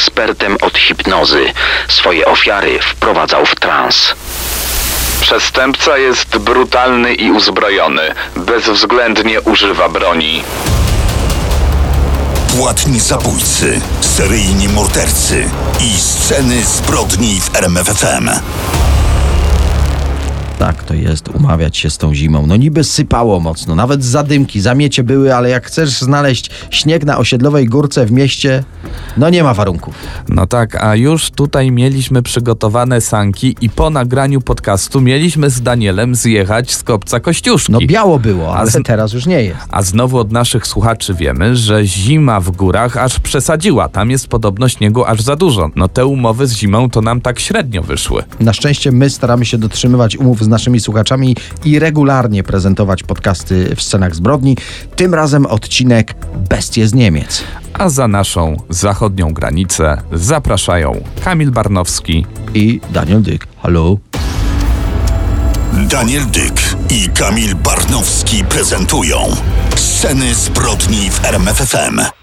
ekspertem 0.00 0.56
od 0.60 0.78
hipnozy. 0.78 1.52
Swoje 1.88 2.26
ofiary 2.26 2.78
wprowadzał 2.82 3.46
w 3.46 3.54
trans. 3.54 4.14
Przestępca 5.20 5.98
jest 5.98 6.38
brutalny 6.38 7.14
i 7.14 7.30
uzbrojony. 7.30 8.14
Bezwzględnie 8.36 9.40
używa 9.40 9.88
broni. 9.88 10.42
Płatni 12.56 13.00
zabójcy, 13.00 13.80
seryjni 14.00 14.68
mordercy 14.68 15.50
i 15.80 16.00
sceny 16.00 16.64
zbrodni 16.64 17.40
w 17.40 17.56
RMFFM. 17.56 18.30
Tak 20.60 20.84
to 20.84 20.94
jest, 20.94 21.28
umawiać 21.28 21.76
się 21.76 21.90
z 21.90 21.98
tą 21.98 22.14
zimą. 22.14 22.46
No 22.46 22.56
niby 22.56 22.84
sypało 22.84 23.40
mocno, 23.40 23.74
nawet 23.74 24.04
zadymki, 24.04 24.60
zamiecie 24.60 25.02
były, 25.04 25.34
ale 25.34 25.50
jak 25.50 25.66
chcesz 25.66 25.90
znaleźć 26.00 26.50
śnieg 26.70 27.04
na 27.04 27.18
osiedlowej 27.18 27.66
górce 27.66 28.06
w 28.06 28.12
mieście, 28.12 28.64
no 29.16 29.30
nie 29.30 29.42
ma 29.44 29.54
warunków. 29.54 29.94
No 30.28 30.46
tak, 30.46 30.84
a 30.84 30.96
już 30.96 31.30
tutaj 31.30 31.70
mieliśmy 31.70 32.22
przygotowane 32.22 33.00
sanki 33.00 33.56
i 33.60 33.70
po 33.70 33.90
nagraniu 33.90 34.40
podcastu 34.40 35.00
mieliśmy 35.00 35.50
z 35.50 35.60
Danielem 35.62 36.14
zjechać 36.14 36.70
z 36.74 36.82
kopca 36.82 37.20
Kościuszki. 37.20 37.72
No 37.72 37.78
biało 37.86 38.18
było, 38.18 38.56
ale 38.56 38.70
z- 38.70 38.78
teraz 38.84 39.12
już 39.12 39.26
nie 39.26 39.42
jest. 39.42 39.58
A 39.70 39.82
znowu 39.82 40.18
od 40.18 40.32
naszych 40.32 40.66
słuchaczy 40.66 41.14
wiemy, 41.14 41.56
że 41.56 41.84
zima 41.84 42.40
w 42.40 42.50
górach 42.50 42.96
aż 42.96 43.20
przesadziła. 43.20 43.88
Tam 43.88 44.10
jest 44.10 44.28
podobno 44.28 44.68
śniegu 44.68 45.04
aż 45.04 45.20
za 45.22 45.36
dużo. 45.36 45.70
No 45.76 45.88
te 45.88 46.06
umowy 46.06 46.46
z 46.46 46.52
zimą 46.52 46.90
to 46.90 47.00
nam 47.02 47.20
tak 47.20 47.40
średnio 47.40 47.82
wyszły. 47.82 48.22
Na 48.40 48.52
szczęście 48.52 48.92
my 48.92 49.10
staramy 49.10 49.44
się 49.46 49.58
dotrzymywać 49.58 50.16
umów 50.16 50.44
z 50.44 50.49
naszymi 50.50 50.80
słuchaczami 50.80 51.36
i 51.64 51.78
regularnie 51.78 52.42
prezentować 52.42 53.02
podcasty 53.02 53.76
w 53.76 53.82
scenach 53.82 54.14
zbrodni. 54.14 54.56
Tym 54.96 55.14
razem 55.14 55.46
odcinek 55.46 56.14
Bestie 56.48 56.88
z 56.88 56.94
Niemiec. 56.94 57.42
A 57.72 57.88
za 57.88 58.08
naszą 58.08 58.56
zachodnią 58.68 59.32
granicę 59.32 60.02
zapraszają 60.12 61.00
Kamil 61.24 61.50
Barnowski 61.50 62.26
I 62.54 62.80
Daniel 62.90 63.22
Dyk. 63.22 63.46
Halo? 63.62 63.96
Daniel 65.72 66.26
Dyk 66.26 66.76
i 66.90 67.08
Kamil 67.08 67.54
Barnowski 67.54 68.44
prezentują 68.44 69.16
sceny 69.76 70.34
zbrodni 70.34 71.10
w 71.10 71.24
RMFFM. 71.24 72.19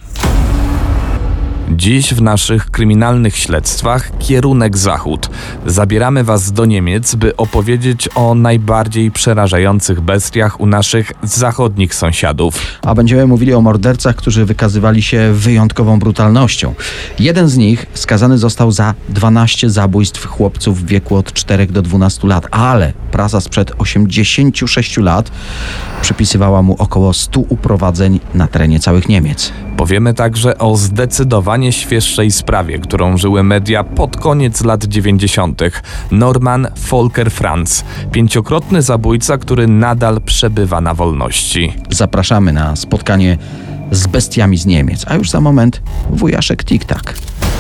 Dziś 1.78 2.14
w 2.14 2.22
naszych 2.22 2.72
kryminalnych 2.72 3.38
śledztwach 3.38 4.12
kierunek 4.20 4.78
zachód. 4.78 5.30
Zabieramy 5.66 6.24
Was 6.24 6.52
do 6.52 6.66
Niemiec, 6.66 7.16
by 7.16 7.36
opowiedzieć 7.36 8.10
o 8.16 8.36
najbardziej 8.36 9.12
przerażających 9.12 10.02
bestiach 10.02 10.60
u 10.60 10.66
naszych 10.66 11.12
zachodnich 11.24 11.96
sąsiadów. 11.96 12.60
A 12.82 12.96
będziemy 12.96 13.28
mówili 13.28 13.54
o 13.54 13.62
mordercach, 13.62 14.16
którzy 14.16 14.46
wykazywali 14.46 15.02
się 15.02 15.34
wyjątkową 15.34 16.00
brutalnością. 16.00 16.74
Jeden 17.20 17.48
z 17.48 17.58
nich 17.58 17.86
skazany 17.94 18.38
został 18.38 18.72
za 18.72 18.94
12 19.10 19.70
zabójstw 19.70 20.26
chłopców 20.26 20.82
w 20.82 20.86
wieku 20.86 21.16
od 21.16 21.34
4 21.34 21.68
do 21.68 21.82
12 21.82 22.28
lat, 22.28 22.48
ale 22.52 22.94
prasa 23.12 23.42
sprzed 23.42 23.72
86 23.78 24.98
lat 24.98 25.32
przypisywała 26.02 26.62
mu 26.62 26.76
około 26.80 27.14
100 27.14 27.40
uprowadzeń 27.40 28.20
na 28.34 28.48
terenie 28.48 28.80
całych 28.80 29.10
Niemiec. 29.10 29.54
Powiemy 29.78 30.14
także 30.14 30.58
o 30.58 30.78
zdecydowanie 30.78 31.72
świeższej 31.72 32.32
sprawie, 32.32 32.80
którą 32.80 33.18
żyły 33.18 33.44
media 33.44 33.84
pod 33.84 34.18
koniec 34.18 34.64
lat 34.64 34.86
90. 34.86 35.62
Norman 36.12 36.68
Volker 36.90 37.32
Franz, 37.32 37.84
pięciokrotny 38.12 38.82
zabójca, 38.82 39.38
który 39.38 39.68
nadal 39.68 40.22
przebywa 40.22 40.82
na 40.82 40.94
wolności. 40.94 41.74
Zapraszamy 41.90 42.54
na 42.54 42.76
spotkanie 42.76 43.38
z 43.92 44.08
bestiami 44.08 44.58
z 44.58 44.66
Niemiec, 44.66 45.06
a 45.08 45.16
już 45.16 45.30
za 45.30 45.42
moment 45.42 45.82
wujaszek 46.10 46.64
Tik-Tak. 46.64 47.14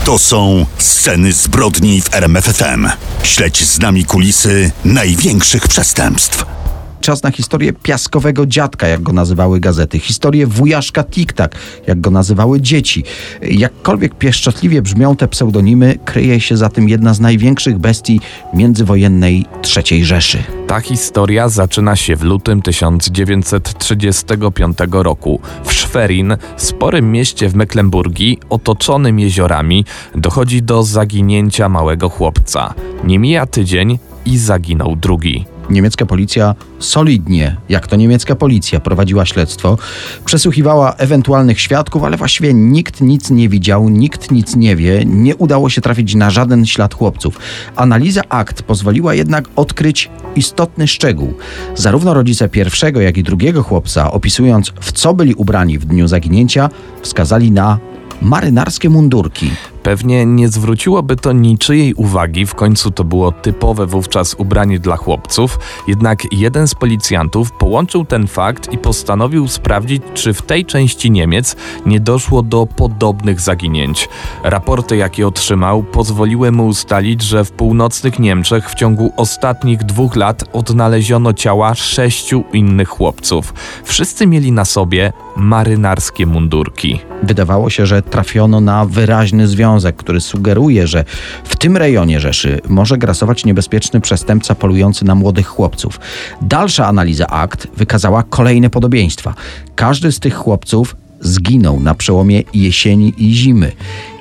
To 0.06 0.20
są 0.20 0.66
sceny 0.78 1.34
zbrodni 1.34 2.02
w 2.02 2.16
RMFFM. 2.16 2.88
Śledź 3.24 3.66
z 3.66 3.80
nami 3.80 4.06
kulisy 4.06 4.72
największych 4.86 5.68
przestępstw. 5.68 6.57
Czas 7.02 7.24
na 7.24 7.32
historię 7.32 7.74
piaskowego 7.74 8.46
dziadka, 8.46 8.88
jak 8.88 9.02
go 9.02 9.14
nazywały 9.14 9.60
gazety. 9.60 10.00
Historię 10.00 10.48
wujaszka 10.48 11.04
Tik-Tak, 11.04 11.50
jak 11.88 12.02
go 12.02 12.12
nazywały 12.12 12.62
dzieci. 12.62 13.04
Jakkolwiek 13.42 14.16
pieszczotliwie 14.16 14.82
brzmią 14.82 15.16
te 15.16 15.28
pseudonimy, 15.28 16.00
kryje 16.06 16.40
się 16.40 16.58
za 16.58 16.70
tym 16.70 16.90
jedna 16.90 17.14
z 17.14 17.20
największych 17.20 17.78
bestii 17.78 18.20
międzywojennej 18.54 19.46
III 19.78 20.06
Rzeszy. 20.06 20.44
Ta 20.68 20.80
historia 20.80 21.50
zaczyna 21.50 21.96
się 21.96 22.16
w 22.16 22.24
lutym 22.24 22.62
1935 22.62 24.78
roku. 24.92 25.40
W 25.64 25.74
Schwerin, 25.74 26.38
sporym 26.58 27.12
mieście 27.12 27.50
w 27.50 27.56
Mecklenburgii, 27.56 28.40
otoczonym 28.50 29.20
jeziorami, 29.20 29.86
dochodzi 30.16 30.64
do 30.64 30.84
zaginięcia 30.84 31.70
małego 31.70 32.10
chłopca. 32.10 32.74
Nie 33.04 33.20
mija 33.20 33.46
tydzień 33.46 34.00
i 34.26 34.38
zaginął 34.38 34.96
drugi. 34.96 35.57
Niemiecka 35.70 36.06
policja 36.06 36.56
solidnie, 36.80 37.58
jak 37.70 37.88
to 37.88 37.96
niemiecka 37.96 38.36
policja, 38.36 38.80
prowadziła 38.80 39.26
śledztwo, 39.26 39.78
przesłuchiwała 40.26 40.94
ewentualnych 40.94 41.60
świadków, 41.60 42.04
ale 42.04 42.18
właściwie 42.18 42.54
nikt 42.54 43.02
nic 43.02 43.30
nie 43.30 43.50
widział, 43.50 43.90
nikt 43.90 44.32
nic 44.32 44.56
nie 44.56 44.76
wie, 44.76 45.06
nie 45.06 45.36
udało 45.36 45.70
się 45.70 45.82
trafić 45.82 46.16
na 46.16 46.30
żaden 46.30 46.66
ślad 46.66 46.94
chłopców. 46.94 47.40
Analiza 47.76 48.22
akt 48.30 48.62
pozwoliła 48.62 49.14
jednak 49.14 49.50
odkryć 49.56 50.10
istotny 50.36 50.88
szczegół. 50.88 51.34
Zarówno 51.76 52.14
rodzice 52.14 52.50
pierwszego, 52.50 53.02
jak 53.02 53.18
i 53.18 53.24
drugiego 53.24 53.64
chłopca, 53.64 54.12
opisując 54.12 54.74
w 54.82 54.92
co 54.92 55.14
byli 55.14 55.34
ubrani 55.34 55.78
w 55.78 55.86
dniu 55.86 56.08
zaginięcia, 56.08 56.70
wskazali 57.02 57.52
na 57.52 57.80
marynarskie 58.22 58.90
mundurki. 58.90 59.52
Pewnie 59.88 60.26
nie 60.26 60.50
zwróciłoby 60.50 61.16
to 61.16 61.32
niczyjej 61.32 61.94
uwagi, 61.94 62.46
w 62.46 62.56
końcu 62.56 62.92
to 62.92 63.04
było 63.04 63.32
typowe 63.32 63.86
wówczas 63.86 64.36
ubranie 64.38 64.80
dla 64.80 64.98
chłopców, 64.98 65.60
jednak 65.88 66.34
jeden 66.34 66.68
z 66.68 66.76
policjantów 66.76 67.52
połączył 67.52 68.06
ten 68.06 68.28
fakt 68.28 68.74
i 68.74 68.78
postanowił 68.78 69.48
sprawdzić, 69.48 70.04
czy 70.14 70.34
w 70.34 70.42
tej 70.42 70.66
części 70.66 71.12
Niemiec 71.12 71.56
nie 71.86 72.00
doszło 72.00 72.44
do 72.44 72.66
podobnych 72.66 73.42
zaginięć. 73.42 74.10
Raporty, 74.44 74.98
jakie 74.98 75.28
otrzymał, 75.28 75.84
pozwoliły 75.84 76.52
mu 76.52 76.68
ustalić, 76.68 77.22
że 77.22 77.46
w 77.46 77.52
północnych 77.52 78.20
Niemczech 78.20 78.70
w 78.70 78.76
ciągu 78.76 79.14
ostatnich 79.18 79.84
dwóch 79.84 80.16
lat 80.16 80.44
odnaleziono 80.54 81.34
ciała 81.34 81.76
sześciu 81.76 82.44
innych 82.54 82.90
chłopców. 82.90 83.54
Wszyscy 83.84 84.28
mieli 84.28 84.52
na 84.52 84.66
sobie 84.66 85.14
marynarskie 85.38 86.26
mundurki. 86.26 87.00
Wydawało 87.24 87.70
się, 87.70 87.86
że 87.86 88.02
trafiono 88.02 88.62
na 88.62 88.86
wyraźny 88.86 89.48
związek, 89.48 89.77
który 89.98 90.22
sugeruje, 90.22 90.88
że 90.88 91.06
w 91.44 91.56
tym 91.56 91.78
rejonie 91.78 92.20
Rzeszy 92.20 92.62
może 92.68 92.98
grasować 92.98 93.46
niebezpieczny 93.46 94.02
przestępca 94.02 94.56
polujący 94.56 95.06
na 95.06 95.16
młodych 95.16 95.48
chłopców. 95.48 96.00
Dalsza 96.42 96.88
analiza 96.88 97.28
akt 97.28 97.68
wykazała 97.78 98.24
kolejne 98.24 98.70
podobieństwa. 98.70 99.34
Każdy 99.76 100.12
z 100.12 100.20
tych 100.20 100.36
chłopców 100.36 100.96
zginął 101.20 101.80
na 101.80 101.96
przełomie 101.96 102.44
jesieni 102.54 103.14
i 103.18 103.34
zimy. 103.34 103.72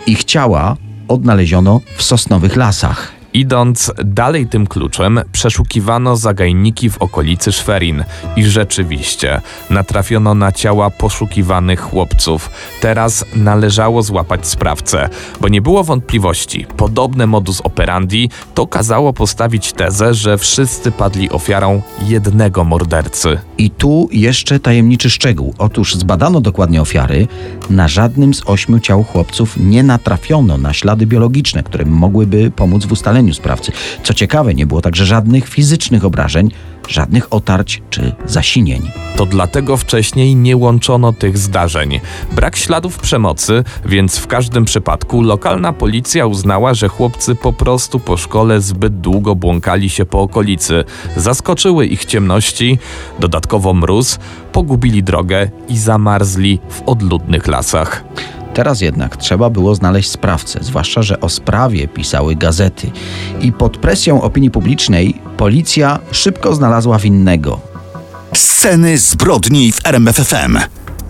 Ich 0.07 0.25
ciała 0.25 0.77
odnaleziono 1.09 1.81
w 1.97 2.03
sosnowych 2.03 2.57
lasach. 2.57 3.16
Idąc 3.37 3.93
dalej 4.05 4.47
tym 4.47 4.67
kluczem, 4.67 5.21
przeszukiwano 5.33 6.17
zagajniki 6.17 6.91
w 6.91 6.99
okolicy 6.99 7.53
Szwerin 7.53 8.05
i 8.37 8.45
rzeczywiście 8.45 9.41
natrafiono 9.71 10.35
na 10.35 10.53
ciała 10.53 10.91
poszukiwanych 10.91 11.81
chłopców. 11.81 12.51
Teraz 12.81 13.25
należało 13.35 14.03
złapać 14.03 14.47
sprawcę, 14.47 15.09
bo 15.41 15.49
nie 15.49 15.63
było 15.63 15.85
wątpliwości. 15.85 16.67
Podobne 16.77 17.27
modus 17.27 17.61
operandi 17.61 18.31
to 18.55 18.67
kazało 18.67 19.13
postawić 19.13 19.73
tezę, 19.73 20.15
że 20.15 20.39
wszyscy 20.39 20.93
padli 20.93 21.31
ofiarą 21.31 21.83
jednego 22.03 22.65
mordercy. 22.65 23.39
I 23.59 23.71
tu 23.71 24.09
jeszcze 24.13 24.61
tajemniczy 24.61 25.11
szczegół. 25.11 25.55
Otóż 25.59 25.95
zbadano 25.95 26.41
dokładnie 26.41 26.83
ofiary. 26.83 27.29
Na 27.71 27.89
żadnym 27.89 28.35
z 28.35 28.43
ośmiu 28.47 28.81
ciał 28.81 29.05
chłopców 29.05 29.57
nie 29.57 29.83
natrafiono 29.83 30.59
na 30.59 30.73
ślady 30.73 31.07
biologiczne, 31.07 31.63
które 31.63 31.85
mogłyby 31.85 32.51
pomóc 32.51 32.85
w 32.85 32.93
ustaleniu 32.93 33.26
sprawcy. 33.35 33.73
Co 34.03 34.15
ciekawe, 34.15 34.55
nie 34.55 34.67
było 34.67 34.83
także 34.83 35.07
żadnych 35.07 35.49
fizycznych 35.49 36.05
obrażeń, 36.05 36.51
żadnych 36.89 37.33
otarć 37.33 37.83
czy 37.91 38.13
zasinień. 38.27 38.91
To 39.17 39.27
dlatego 39.27 39.77
wcześniej 39.77 40.37
nie 40.37 40.57
łączono 40.57 41.13
tych 41.13 41.39
zdarzeń. 41.39 42.01
Brak 42.33 42.57
śladów 42.57 42.99
przemocy, 42.99 43.65
więc 43.85 44.19
w 44.19 44.27
każdym 44.27 44.65
przypadku 44.65 45.23
lokalna 45.23 45.73
policja 45.73 46.27
uznała, 46.27 46.75
że 46.75 46.89
chłopcy 46.89 47.35
po 47.35 47.53
prostu 47.53 48.01
po 48.01 48.17
szkole 48.17 48.61
zbyt 48.61 49.01
długo 49.01 49.35
błąkali 49.35 49.91
się 49.91 50.05
po 50.05 50.21
okolicy. 50.21 50.85
Zaskoczyły 51.17 51.87
ich 51.87 52.05
ciemności, 52.05 52.79
dodatkowo 53.19 53.75
mróz, 53.75 54.19
pogubili 54.53 55.03
drogę 55.03 55.51
i 55.69 55.79
zamarzli 55.79 56.61
w 56.69 56.83
odludnych 56.83 57.47
lasach. 57.47 58.05
Teraz 58.57 58.81
jednak 58.81 59.17
trzeba 59.17 59.51
było 59.51 59.75
znaleźć 59.75 60.11
sprawcę, 60.11 60.59
zwłaszcza, 60.63 61.03
że 61.03 61.21
o 61.21 61.29
sprawie 61.29 61.89
pisały 61.89 62.35
gazety. 62.35 62.91
I 63.41 63.53
pod 63.53 63.77
presją 63.77 64.23
opinii 64.23 64.51
publicznej 64.51 65.15
policja 65.37 65.99
szybko 66.11 66.55
znalazła 66.55 66.99
winnego. 66.99 67.61
Sceny 68.35 68.99
zbrodni 68.99 69.73
w 69.73 69.87
RMFFM. 69.87 70.59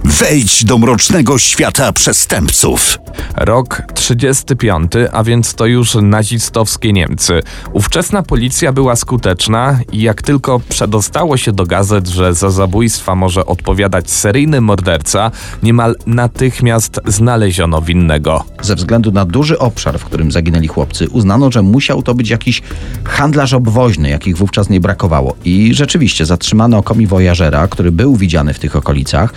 Wejdź 0.07 0.65
do 0.65 0.79
mrocznego 0.79 1.39
świata 1.39 1.93
przestępców. 1.93 2.99
Rok 3.37 3.83
35, 3.95 4.93
a 5.13 5.25
więc 5.25 5.55
to 5.55 5.67
już 5.67 5.95
nazistowskie 5.95 6.93
Niemcy. 6.93 7.43
Ówczesna 7.73 8.23
policja 8.23 8.73
była 8.73 8.97
skuteczna 8.97 9.79
i 9.93 10.03
jak 10.03 10.23
tylko 10.23 10.61
przedostało 10.69 11.37
się 11.37 11.53
do 11.53 11.67
gazet, 11.67 12.09
że 12.09 12.35
za 12.35 12.51
zabójstwa 12.51 13.15
może 13.15 13.47
odpowiadać 13.47 14.11
seryjny 14.11 14.61
morderca, 14.61 15.31
niemal 15.63 15.97
natychmiast 16.07 17.01
znaleziono 17.07 17.83
winnego. 17.83 18.45
Ze 18.63 18.75
względu 18.75 19.13
na 19.13 19.25
duży 19.25 19.59
obszar, 19.59 19.99
w 19.99 20.05
którym 20.05 20.33
zaginęli 20.33 20.69
chłopcy, 20.69 21.09
uznano, 21.09 21.53
że 21.53 21.63
musiał 21.63 22.03
to 22.03 22.15
być 22.15 22.31
jakiś 22.31 22.63
handlarz 23.05 23.53
obwoźny, 23.53 24.09
jakich 24.09 24.37
wówczas 24.37 24.69
nie 24.71 24.81
brakowało. 24.81 25.37
I 25.45 25.75
rzeczywiście 25.75 26.27
zatrzymano 26.27 26.83
komiwojażera, 26.83 27.69
który 27.69 27.93
był 27.93 28.17
widziany 28.17 28.55
w 28.55 28.59
tych 28.59 28.77
okolicach. 28.77 29.35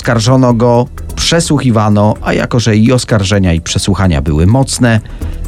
Oskarżono 0.00 0.54
go, 0.54 0.86
przesłuchiwano, 1.16 2.14
a 2.22 2.32
jako 2.32 2.60
że 2.60 2.76
i 2.76 2.92
oskarżenia, 2.92 3.52
i 3.54 3.60
przesłuchania 3.60 4.22
były 4.22 4.46
mocne, 4.46 5.00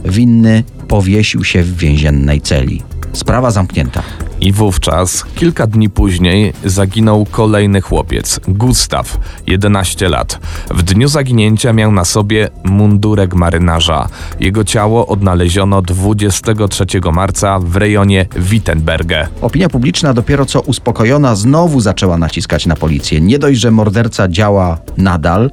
winny 0.05 0.65
powiesił 0.89 1.45
się 1.45 1.63
w 1.63 1.77
więziennej 1.77 2.41
celi. 2.41 2.83
Sprawa 3.13 3.51
zamknięta. 3.51 4.03
I 4.41 4.53
wówczas, 4.53 5.25
kilka 5.35 5.67
dni 5.67 5.91
później, 5.91 6.53
zaginął 6.65 7.27
kolejny 7.31 7.81
chłopiec, 7.81 8.41
Gustaw, 8.49 9.19
11 9.47 10.09
lat. 10.09 10.39
W 10.71 10.83
dniu 10.83 11.09
zaginięcia 11.09 11.73
miał 11.73 11.93
na 11.93 12.05
sobie 12.05 12.49
mundurek 12.65 13.35
marynarza. 13.35 14.09
Jego 14.41 14.65
ciało 14.65 15.07
odnaleziono 15.07 15.83
23 15.83 16.85
marca 17.13 17.59
w 17.59 17.77
rejonie 17.77 18.27
Wittenberge. 18.37 19.29
Opinia 19.41 19.69
publiczna 19.69 20.15
dopiero 20.15 20.47
co 20.47 20.61
uspokojona 20.61 21.35
znowu 21.35 21.81
zaczęła 21.81 22.19
naciskać 22.19 22.67
na 22.67 22.77
policję. 22.77 23.21
Nie 23.21 23.39
dość, 23.39 23.61
że 23.61 23.71
morderca 23.71 24.29
działa 24.29 24.79
nadal, 24.97 25.51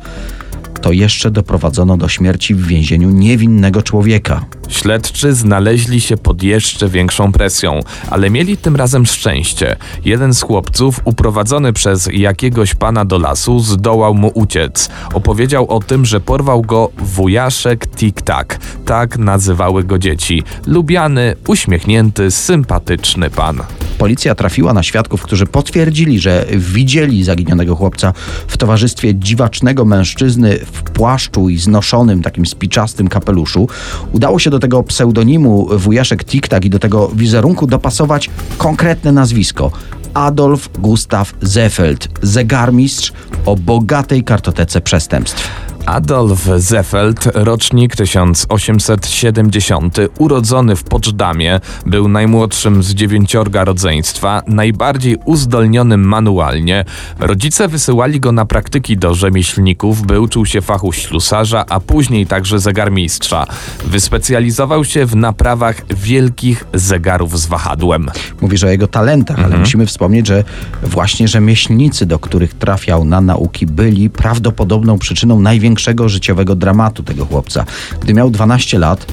to 0.81 0.91
jeszcze 0.91 1.31
doprowadzono 1.31 1.97
do 1.97 2.07
śmierci 2.07 2.55
w 2.55 2.67
więzieniu 2.67 3.09
niewinnego 3.09 3.81
człowieka. 3.81 4.45
Śledczy 4.69 5.33
znaleźli 5.33 6.01
się 6.01 6.17
pod 6.17 6.43
jeszcze 6.43 6.89
większą 6.89 7.31
presją, 7.31 7.79
ale 8.09 8.29
mieli 8.29 8.57
tym 8.57 8.75
razem 8.75 9.05
szczęście. 9.05 9.75
Jeden 10.05 10.33
z 10.33 10.41
chłopców, 10.41 11.01
uprowadzony 11.03 11.73
przez 11.73 12.09
jakiegoś 12.13 12.75
pana 12.75 13.05
do 13.05 13.19
lasu, 13.19 13.59
zdołał 13.59 14.15
mu 14.15 14.31
uciec. 14.33 14.89
Opowiedział 15.13 15.67
o 15.67 15.79
tym, 15.79 16.05
że 16.05 16.19
porwał 16.19 16.61
go 16.61 16.89
wujaszek 16.97 17.87
Tik-Tak. 17.95 18.57
Tak 18.85 19.17
nazywały 19.17 19.83
go 19.83 19.99
dzieci. 19.99 20.43
Lubiany, 20.67 21.35
uśmiechnięty, 21.47 22.31
sympatyczny 22.31 23.29
pan. 23.29 23.63
Policja 23.99 24.35
trafiła 24.35 24.73
na 24.73 24.83
świadków, 24.83 25.21
którzy 25.21 25.45
potwierdzili, 25.45 26.19
że 26.19 26.45
widzieli 26.57 27.23
zaginionego 27.23 27.75
chłopca 27.75 28.13
w 28.47 28.57
towarzystwie 28.57 29.15
dziwacznego 29.15 29.85
mężczyzny 29.85 30.59
w 30.71 30.83
płaszczu 30.83 31.49
i 31.49 31.57
znoszonym 31.57 32.21
takim 32.21 32.45
spiczastym 32.45 33.07
kapeluszu. 33.07 33.67
Udało 34.11 34.39
się 34.39 34.49
do 34.49 34.59
tego 34.59 34.83
pseudonimu 34.83 35.67
wujaszek 35.77 36.23
Tik-Tak 36.23 36.65
i 36.65 36.69
do 36.69 36.79
tego 36.79 37.07
wizerunku 37.07 37.67
dopasować 37.67 38.29
konkretne 38.57 39.11
nazwisko. 39.11 39.71
Adolf 40.13 40.69
Gustav 40.79 41.25
Zefeld, 41.41 42.07
zegarmistrz 42.21 43.13
o 43.45 43.55
bogatej 43.55 44.23
kartotece 44.23 44.81
przestępstw. 44.81 45.68
Adolf 45.89 46.49
Zefeld, 46.57 47.29
rocznik 47.33 47.95
1870, 47.95 49.97
urodzony 50.17 50.75
w 50.75 50.83
Poczdamie, 50.83 51.59
był 51.85 52.07
najmłodszym 52.07 52.83
z 52.83 52.93
dziewięciorga 52.93 53.63
rodzeństwa, 53.63 54.43
najbardziej 54.47 55.17
uzdolnionym 55.25 56.07
manualnie. 56.07 56.85
Rodzice 57.19 57.67
wysyłali 57.67 58.19
go 58.19 58.31
na 58.31 58.45
praktyki 58.45 58.97
do 58.97 59.13
rzemieślników, 59.13 60.05
by 60.05 60.21
uczył 60.21 60.45
się 60.45 60.61
fachu 60.61 60.93
ślusarza, 60.93 61.65
a 61.69 61.79
później 61.79 62.25
także 62.25 62.59
zegarmistrza. 62.59 63.45
Wyspecjalizował 63.85 64.85
się 64.85 65.05
w 65.05 65.15
naprawach 65.15 65.81
wielkich 65.95 66.65
zegarów 66.73 67.39
z 67.39 67.45
wahadłem. 67.45 68.11
Mówisz 68.41 68.63
o 68.63 68.69
jego 68.69 68.87
talentach, 68.87 69.39
ale 69.39 69.57
musimy 69.57 69.85
wspomnieć, 69.85 70.27
że 70.27 70.43
właśnie 70.83 71.27
rzemieślnicy, 71.27 72.05
do 72.05 72.19
których 72.19 72.53
trafiał 72.53 73.05
na 73.05 73.21
nauki, 73.21 73.65
byli 73.65 74.09
prawdopodobną 74.09 74.99
przyczyną 74.99 75.39
największego 75.79 76.09
życiowego 76.09 76.55
dramatu 76.55 77.03
tego 77.03 77.25
chłopca. 77.25 77.65
Gdy 78.01 78.13
miał 78.13 78.29
12 78.29 78.79
lat, 78.79 79.05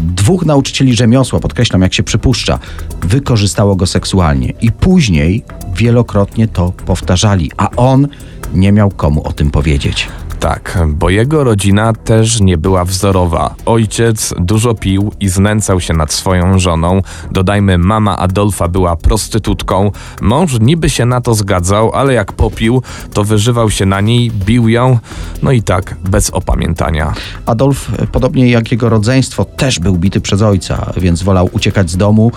dwóch 0.00 0.46
nauczycieli 0.46 0.94
rzemiosła, 0.94 1.40
podkreślam 1.40 1.82
jak 1.82 1.94
się 1.94 2.02
przypuszcza, 2.02 2.58
wykorzystało 3.02 3.76
go 3.76 3.86
seksualnie 3.86 4.52
i 4.60 4.72
później 4.72 5.44
wielokrotnie 5.74 6.48
to 6.48 6.72
powtarzali, 6.72 7.50
a 7.56 7.70
on 7.76 8.08
nie 8.54 8.72
miał 8.72 8.90
komu 8.90 9.22
o 9.22 9.32
tym 9.32 9.50
powiedzieć. 9.50 10.08
Tak, 10.40 10.78
bo 10.88 11.10
jego 11.10 11.44
rodzina 11.44 11.92
też 11.92 12.40
nie 12.40 12.58
była 12.58 12.84
wzorowa. 12.84 13.54
Ojciec 13.66 14.34
dużo 14.38 14.74
pił 14.74 15.12
i 15.20 15.28
znęcał 15.28 15.80
się 15.80 15.94
nad 15.94 16.12
swoją 16.12 16.58
żoną. 16.58 17.02
Dodajmy, 17.30 17.78
mama 17.78 18.18
Adolfa 18.18 18.68
była 18.68 18.96
prostytutką. 18.96 19.92
Mąż 20.20 20.60
niby 20.60 20.90
się 20.90 21.06
na 21.06 21.20
to 21.20 21.34
zgadzał, 21.34 21.90
ale 21.94 22.14
jak 22.14 22.32
popił, 22.32 22.82
to 23.12 23.24
wyżywał 23.24 23.70
się 23.70 23.86
na 23.86 24.00
niej, 24.00 24.30
bił 24.30 24.68
ją, 24.68 24.98
no 25.42 25.52
i 25.52 25.62
tak, 25.62 25.96
bez 26.10 26.30
opamiętania. 26.30 27.12
Adolf, 27.46 27.90
podobnie 28.12 28.50
jak 28.50 28.72
jego 28.72 28.88
rodzeństwo, 28.88 29.44
też 29.44 29.78
był 29.78 29.96
bity 29.96 30.20
przez 30.20 30.42
ojca, 30.42 30.92
więc 30.96 31.22
wolał 31.22 31.48
uciekać 31.52 31.90
z 31.90 31.96
domu. 31.96 32.32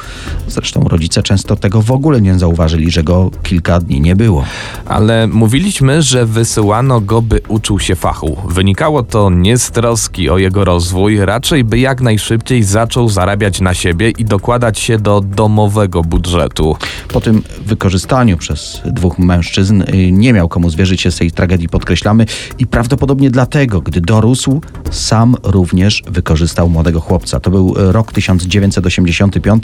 Zresztą 0.47 0.83
rodzice 0.83 1.23
często 1.23 1.55
tego 1.55 1.81
w 1.81 1.91
ogóle 1.91 2.21
nie 2.21 2.39
zauważyli, 2.39 2.91
że 2.91 3.03
go 3.03 3.31
kilka 3.43 3.79
dni 3.79 4.01
nie 4.01 4.15
było. 4.15 4.45
Ale 4.85 5.27
mówiliśmy, 5.27 6.01
że 6.01 6.25
wysyłano 6.25 7.01
go, 7.01 7.21
by 7.21 7.41
uczył 7.47 7.79
się 7.79 7.92
fachu. 7.95 8.37
Wynikało 8.49 9.03
to 9.03 9.29
nie 9.29 9.57
z 9.57 9.71
troski 9.71 10.29
o 10.29 10.37
jego 10.37 10.65
rozwój, 10.65 11.19
raczej 11.19 11.63
by 11.63 11.79
jak 11.79 12.01
najszybciej 12.01 12.63
zaczął 12.63 13.09
zarabiać 13.09 13.61
na 13.61 13.73
siebie 13.73 14.09
i 14.09 14.25
dokładać 14.25 14.79
się 14.79 14.97
do 14.97 15.21
domowego 15.21 16.01
budżetu. 16.01 16.77
Po 17.07 17.21
tym 17.21 17.43
wykorzystaniu 17.65 18.37
przez 18.37 18.81
dwóch 18.85 19.19
mężczyzn 19.19 19.81
y, 19.81 20.11
nie 20.11 20.33
miał 20.33 20.49
komu 20.49 20.69
zwierzyć 20.69 21.01
się 21.01 21.11
z 21.11 21.17
tej 21.17 21.31
tragedii, 21.31 21.69
podkreślamy, 21.69 22.25
i 22.59 22.67
prawdopodobnie 22.67 23.31
dlatego, 23.31 23.81
gdy 23.81 24.01
dorósł, 24.01 24.61
sam 24.91 25.35
również 25.43 26.03
wykorzystał 26.07 26.69
młodego 26.69 26.99
chłopca. 26.99 27.39
To 27.39 27.51
był 27.51 27.73
rok 27.77 28.11
1985. 28.11 29.63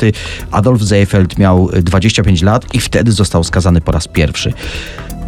Adolf 0.52 0.84
Seefeld 0.84 1.38
miał 1.38 1.70
y, 1.74 1.82
25 1.82 2.42
lat 2.42 2.76
i 2.76 2.80
wtedy 2.80 3.12
został 3.12 3.44
skazany 3.44 3.82
po 3.82 3.92
raz 3.92 4.08
pierwszy. 4.08 4.54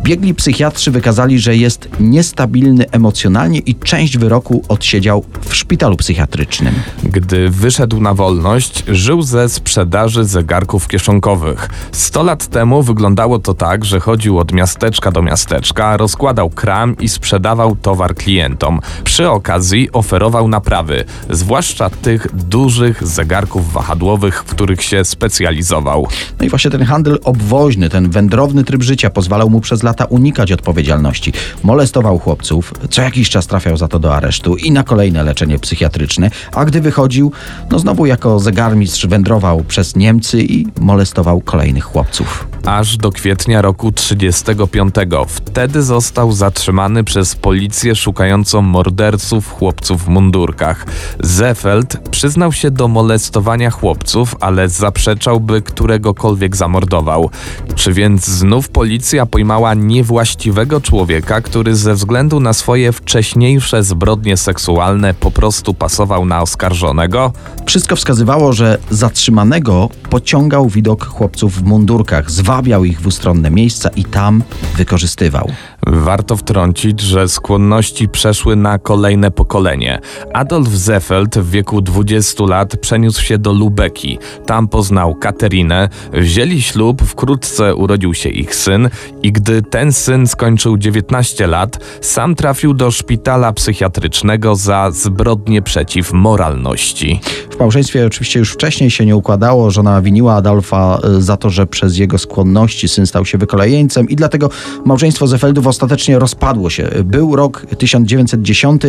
Biegli 0.04 0.34
psychiatrzy 0.34 0.92
wykazali, 0.92 1.40
że 1.40 1.56
jest 1.56 1.90
niestabilny 2.00 2.90
emocjonalnie 2.92 3.60
i 3.60 3.76
część 3.76 4.18
wyroku 4.18 4.64
odsiedział 4.68 5.24
w 5.42 5.56
szpitalu 5.56 5.98
psychiatrycznym. 5.98 6.74
Gdy 7.04 7.50
wyszedł 7.50 8.02
na 8.02 8.14
wolność, 8.14 8.84
żył 8.88 9.22
ze 9.22 9.50
sprzedaży 9.50 10.26
zegarków 10.26 10.88
kieszonkowych. 10.88 11.70
Sto 11.92 12.24
lat 12.24 12.48
temu 12.48 12.84
wyglądało 12.84 13.40
to 13.40 13.54
tak, 13.54 13.86
że 13.86 14.00
chodził 14.00 14.40
od 14.40 14.52
miasteczka 14.52 15.12
do 15.12 15.22
miasteczka, 15.22 15.98
rozkładał 15.98 16.50
kram 16.50 16.98
i 16.98 17.10
sprzedawał 17.10 17.76
towar 17.76 18.16
klientom. 18.16 18.80
Przy 19.04 19.30
okazji 19.30 19.92
oferował 19.92 20.48
naprawy, 20.48 21.06
zwłaszcza 21.30 21.90
tych 21.90 22.28
dużych 22.36 23.08
zegarków 23.08 23.74
wahadłowych, 23.74 24.44
w 24.44 24.46
których 24.46 24.84
się 24.84 25.06
specjalizował. 25.06 26.08
No 26.40 26.46
i 26.46 26.50
właśnie 26.50 26.72
ten 26.72 26.84
handel 26.84 27.20
obwoźny, 27.24 27.90
ten 27.90 28.10
wędrowny 28.10 28.64
tryb 28.64 28.84
życia 28.84 29.10
pozwalał 29.10 29.50
mu 29.50 29.62
przez 29.62 29.84
lata 29.84 29.91
unikać 30.06 30.52
odpowiedzialności. 30.52 31.34
Molestował 31.64 32.20
chłopców, 32.20 32.74
co 32.90 33.02
jakiś 33.02 33.30
czas 33.30 33.48
trafiał 33.48 33.78
za 33.78 33.88
to 33.88 34.00
do 34.00 34.16
aresztu 34.16 34.56
i 34.56 34.72
na 34.72 34.84
kolejne 34.84 35.24
leczenie 35.24 35.60
psychiatryczne, 35.60 36.32
a 36.52 36.66
gdy 36.66 36.82
wychodził, 36.82 37.32
no 37.72 37.80
znowu 37.80 38.06
jako 38.06 38.40
zegarmistrz 38.40 39.08
wędrował 39.08 39.64
przez 39.64 39.96
Niemcy 39.96 40.44
i 40.44 40.68
molestował 40.80 41.42
kolejnych 41.42 41.84
chłopców. 41.84 42.48
aż 42.66 42.98
do 42.98 43.12
kwietnia 43.12 43.62
roku 43.62 43.92
35. 43.92 44.96
Wtedy 45.28 45.84
został 45.84 46.32
zatrzymany 46.32 47.04
przez 47.04 47.36
policję 47.36 47.96
szukającą 47.96 48.62
morderców 48.62 49.52
chłopców 49.52 50.06
w 50.06 50.08
mundurkach. 50.08 50.86
Zefeld 51.20 52.10
przyznał 52.10 52.52
się 52.52 52.72
do 52.72 52.88
molestowania 52.88 53.72
chłopców, 53.72 54.36
ale 54.40 54.70
zaprzeczał, 54.70 55.40
by 55.40 55.62
któregokolwiek 55.62 56.56
zamordował. 56.56 57.30
Czy 57.76 57.94
więc 57.94 58.26
znów 58.26 58.70
policja 58.70 59.26
pojmała 59.26 59.74
niewłaściwego 59.88 60.82
człowieka, 60.82 61.42
który 61.42 61.76
ze 61.76 61.94
względu 61.94 62.40
na 62.40 62.54
swoje 62.54 62.92
wcześniejsze 62.92 63.84
zbrodnie 63.84 64.38
seksualne 64.38 65.14
po 65.14 65.32
prostu 65.32 65.74
pasował 65.74 66.26
na 66.26 66.42
oskarżonego? 66.42 67.34
Wszystko 67.66 67.96
wskazywało, 67.96 68.54
że 68.54 68.78
zatrzymanego 68.90 69.90
pociągał 70.10 70.70
widok 70.70 71.06
chłopców 71.06 71.56
w 71.56 71.64
mundurkach, 71.64 72.32
zwabiał 72.32 72.86
ich 72.86 73.02
w 73.02 73.08
ustronne 73.08 73.52
miejsca 73.52 73.90
i 73.90 74.06
tam 74.06 74.44
wykorzystywał. 74.78 75.52
Warto 75.88 76.38
wtrącić, 76.38 77.00
że 77.00 77.28
skłonności 77.28 78.10
przeszły 78.10 78.56
na 78.56 78.80
kolejne 78.80 79.32
pokolenie. 79.32 80.00
Adolf 80.34 80.70
Zeffeld 80.70 81.38
w 81.38 81.50
wieku 81.50 81.82
20 81.82 82.44
lat 82.44 82.78
przeniósł 82.78 83.22
się 83.22 83.38
do 83.38 83.54
Lubeki. 83.54 84.20
Tam 84.46 84.68
poznał 84.68 85.16
Katerinę, 85.16 85.90
wzięli 86.14 86.62
ślub, 86.62 87.02
wkrótce 87.02 87.76
urodził 87.76 88.14
się 88.14 88.30
ich 88.30 88.56
syn 88.56 88.90
i 89.24 89.32
gdy 89.32 89.62
ten 89.62 89.94
syn 89.94 90.28
skończył 90.28 90.78
19 90.78 91.48
lat, 91.48 91.80
sam 92.02 92.36
trafił 92.36 92.74
do 92.74 92.92
szpitala 92.92 93.54
psychiatrycznego 93.54 94.56
za 94.56 94.92
zbrodnie 94.92 95.62
przeciw 95.62 96.14
moralności. 96.14 97.20
W 97.52 97.60
małżeństwie 97.60 98.06
oczywiście 98.06 98.40
już 98.40 98.52
wcześniej 98.52 98.92
się 98.92 99.06
nie 99.06 99.16
układało. 99.16 99.72
Żona 99.72 100.02
winiła 100.02 100.36
Adolfa 100.36 101.00
y, 101.18 101.22
za 101.22 101.38
to, 101.38 101.50
że 101.50 101.68
przez 101.68 101.98
jego 101.98 102.18
skłonności 102.18 102.88
syn 102.88 103.08
stał 103.08 103.26
się 103.26 103.38
wykolejeńcem 103.38 104.10
i 104.10 104.16
dlatego 104.16 104.50
małżeństwo 104.86 105.28
Zefeldów 105.28 105.68
ostatecznie 105.72 106.20
rozpadło 106.20 106.70
się. 106.70 106.90
Był 107.04 107.36
rok 107.36 107.66
1910. 107.78 108.82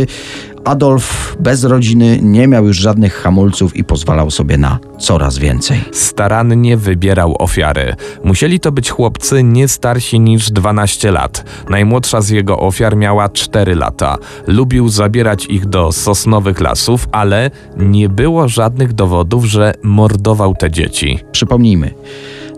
Adolf 0.65 1.37
bez 1.41 1.65
rodziny 1.65 2.19
nie 2.23 2.49
miał 2.49 2.67
już 2.67 2.77
żadnych 2.77 3.15
hamulców 3.15 3.77
i 3.77 3.85
pozwalał 3.85 4.31
sobie 4.31 4.59
na 4.59 4.79
coraz 4.99 5.39
więcej. 5.39 5.81
Starannie 5.93 6.77
wybierał 6.77 7.37
ofiary. 7.39 7.95
Musieli 8.25 8.61
to 8.61 8.73
być 8.73 8.91
chłopcy 8.91 9.43
nie 9.43 9.69
starsi 9.69 10.21
niż 10.21 10.51
12 10.51 11.13
lat. 11.13 11.45
Najmłodsza 11.71 12.21
z 12.21 12.29
jego 12.29 12.59
ofiar 12.59 12.97
miała 12.97 13.29
4 13.29 13.75
lata. 13.75 14.19
Lubił 14.47 14.89
zabierać 14.89 15.47
ich 15.47 15.67
do 15.67 15.93
sosnowych 15.93 16.61
lasów, 16.61 17.09
ale 17.13 17.51
nie 17.77 18.09
było 18.09 18.49
żadnych 18.49 18.93
dowodów, 18.93 19.45
że 19.45 19.75
mordował 19.83 20.55
te 20.55 20.71
dzieci. 20.71 21.19
Przypomnijmy, 21.33 21.95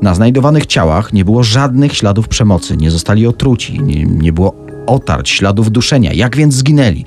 na 0.02 0.14
znajdowanych 0.14 0.66
ciałach 0.66 1.12
nie 1.12 1.24
było 1.24 1.42
żadnych 1.42 1.96
śladów 1.96 2.28
przemocy, 2.28 2.76
nie 2.76 2.90
zostali 2.90 3.26
otruci, 3.26 3.82
nie, 3.82 4.04
nie 4.04 4.32
było 4.32 4.64
otarć, 4.86 5.30
śladów 5.30 5.70
duszenia. 5.70 6.12
Jak 6.12 6.36
więc 6.36 6.54
zginęli? 6.54 7.04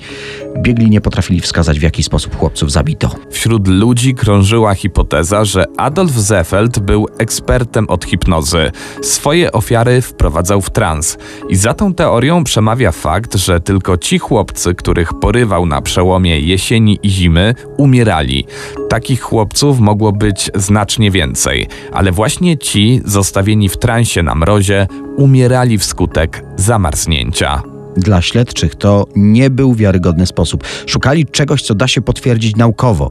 Biegli 0.58 0.90
nie 0.90 1.00
potrafili 1.00 1.40
wskazać, 1.40 1.78
w 1.78 1.82
jaki 1.82 2.02
sposób 2.02 2.36
chłopców 2.36 2.72
zabito. 2.72 3.10
Wśród 3.30 3.68
ludzi 3.68 4.14
krążyła 4.14 4.74
hipoteza, 4.74 5.44
że 5.44 5.64
Adolf 5.76 6.12
Zeffeld 6.12 6.78
był 6.78 7.06
ekspertem 7.18 7.88
od 7.88 8.04
hipnozy. 8.04 8.70
Swoje 9.02 9.52
ofiary 9.52 10.00
wprowadzał 10.00 10.60
w 10.60 10.70
trans. 10.70 11.18
I 11.48 11.56
za 11.56 11.74
tą 11.74 11.94
teorią 11.94 12.44
przemawia 12.44 12.92
fakt, 12.92 13.34
że 13.34 13.60
tylko 13.60 13.96
ci 13.96 14.18
chłopcy, 14.18 14.74
których 14.74 15.14
porywał 15.14 15.66
na 15.66 15.82
przełomie 15.82 16.40
jesieni 16.40 16.98
i 17.02 17.10
zimy, 17.10 17.54
umierali. 17.76 18.46
Takich 18.88 19.20
chłopców 19.20 19.80
mogło 19.80 20.12
być 20.12 20.50
znacznie 20.54 21.10
więcej, 21.10 21.66
ale 21.92 22.12
właśnie 22.12 22.58
ci, 22.58 23.00
zostawieni 23.04 23.68
w 23.68 23.76
transie 23.76 24.22
na 24.22 24.34
mrozie, 24.34 24.86
umierali 25.18 25.78
wskutek 25.78 26.44
zamarznięcia. 26.56 27.62
Dla 27.96 28.22
śledczych 28.22 28.74
to 28.74 29.06
nie 29.16 29.50
był 29.50 29.74
wiarygodny 29.74 30.26
sposób. 30.26 30.64
Szukali 30.86 31.26
czegoś, 31.26 31.62
co 31.62 31.74
da 31.74 31.88
się 31.88 32.00
potwierdzić 32.00 32.56
naukowo. 32.56 33.10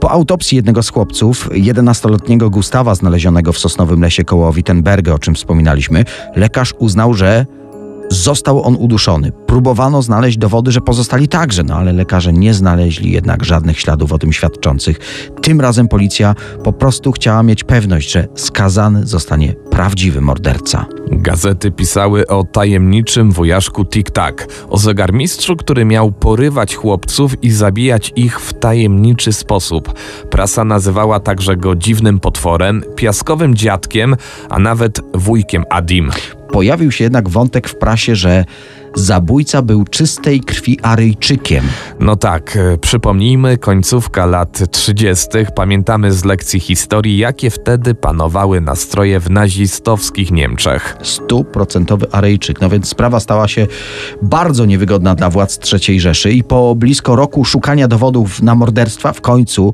Po 0.00 0.10
autopsji 0.10 0.56
jednego 0.56 0.82
z 0.82 0.88
chłopców, 0.88 1.50
11-letniego 1.50 2.50
Gustawa, 2.50 2.94
znalezionego 2.94 3.52
w 3.52 3.58
sosnowym 3.58 4.00
lesie 4.00 4.24
koło 4.24 4.52
Wittenberga, 4.52 5.12
o 5.12 5.18
czym 5.18 5.34
wspominaliśmy, 5.34 6.04
lekarz 6.36 6.74
uznał, 6.78 7.14
że 7.14 7.46
Został 8.10 8.62
on 8.62 8.76
uduszony. 8.76 9.32
Próbowano 9.46 10.02
znaleźć 10.02 10.38
dowody, 10.38 10.72
że 10.72 10.80
pozostali 10.80 11.28
także, 11.28 11.62
no 11.62 11.74
ale 11.74 11.92
lekarze 11.92 12.32
nie 12.32 12.54
znaleźli 12.54 13.12
jednak 13.12 13.44
żadnych 13.44 13.80
śladów 13.80 14.12
o 14.12 14.18
tym 14.18 14.32
świadczących. 14.32 14.98
Tym 15.42 15.60
razem 15.60 15.88
policja 15.88 16.34
po 16.64 16.72
prostu 16.72 17.12
chciała 17.12 17.42
mieć 17.42 17.64
pewność, 17.64 18.10
że 18.10 18.28
skazany 18.34 19.06
zostanie 19.06 19.54
prawdziwy 19.70 20.20
morderca. 20.20 20.86
Gazety 21.12 21.70
pisały 21.70 22.26
o 22.26 22.44
tajemniczym 22.44 23.32
wojaszku 23.32 23.84
Tic-Tac, 23.84 24.46
o 24.68 24.78
zegarmistrzu, 24.78 25.56
który 25.56 25.84
miał 25.84 26.12
porywać 26.12 26.74
chłopców 26.74 27.44
i 27.44 27.50
zabijać 27.50 28.12
ich 28.16 28.40
w 28.40 28.52
tajemniczy 28.52 29.32
sposób. 29.32 29.94
Prasa 30.30 30.64
nazywała 30.64 31.20
także 31.20 31.56
go 31.56 31.76
dziwnym 31.76 32.20
potworem, 32.20 32.82
piaskowym 32.96 33.54
dziadkiem, 33.54 34.16
a 34.48 34.58
nawet 34.58 35.00
wujkiem 35.14 35.64
Adim. 35.70 36.10
Pojawił 36.58 36.92
się 36.92 37.04
jednak 37.04 37.28
wątek 37.28 37.68
w 37.68 37.74
prasie, 37.74 38.16
że 38.16 38.44
zabójca 38.94 39.62
był 39.62 39.84
czystej 39.84 40.40
krwi 40.40 40.80
Aryjczykiem. 40.82 41.64
No 42.00 42.16
tak, 42.16 42.56
e, 42.56 42.78
przypomnijmy, 42.78 43.58
końcówka 43.58 44.26
lat 44.26 44.70
30. 44.70 45.28
Pamiętamy 45.54 46.12
z 46.12 46.24
lekcji 46.24 46.60
historii, 46.60 47.18
jakie 47.18 47.50
wtedy 47.50 47.94
panowały 47.94 48.60
nastroje 48.60 49.20
w 49.20 49.30
nazistowskich 49.30 50.30
Niemczech. 50.30 50.96
Stuprocentowy 51.02 52.12
Aryjczyk. 52.12 52.60
No 52.60 52.68
więc 52.68 52.88
sprawa 52.88 53.20
stała 53.20 53.48
się 53.48 53.66
bardzo 54.22 54.64
niewygodna 54.64 55.14
dla 55.14 55.30
władz 55.30 55.60
III 55.72 56.00
Rzeszy 56.00 56.32
i 56.32 56.44
po 56.44 56.74
blisko 56.74 57.16
roku 57.16 57.44
szukania 57.44 57.88
dowodów 57.88 58.42
na 58.42 58.54
morderstwa 58.54 59.12
w 59.12 59.20
końcu 59.20 59.72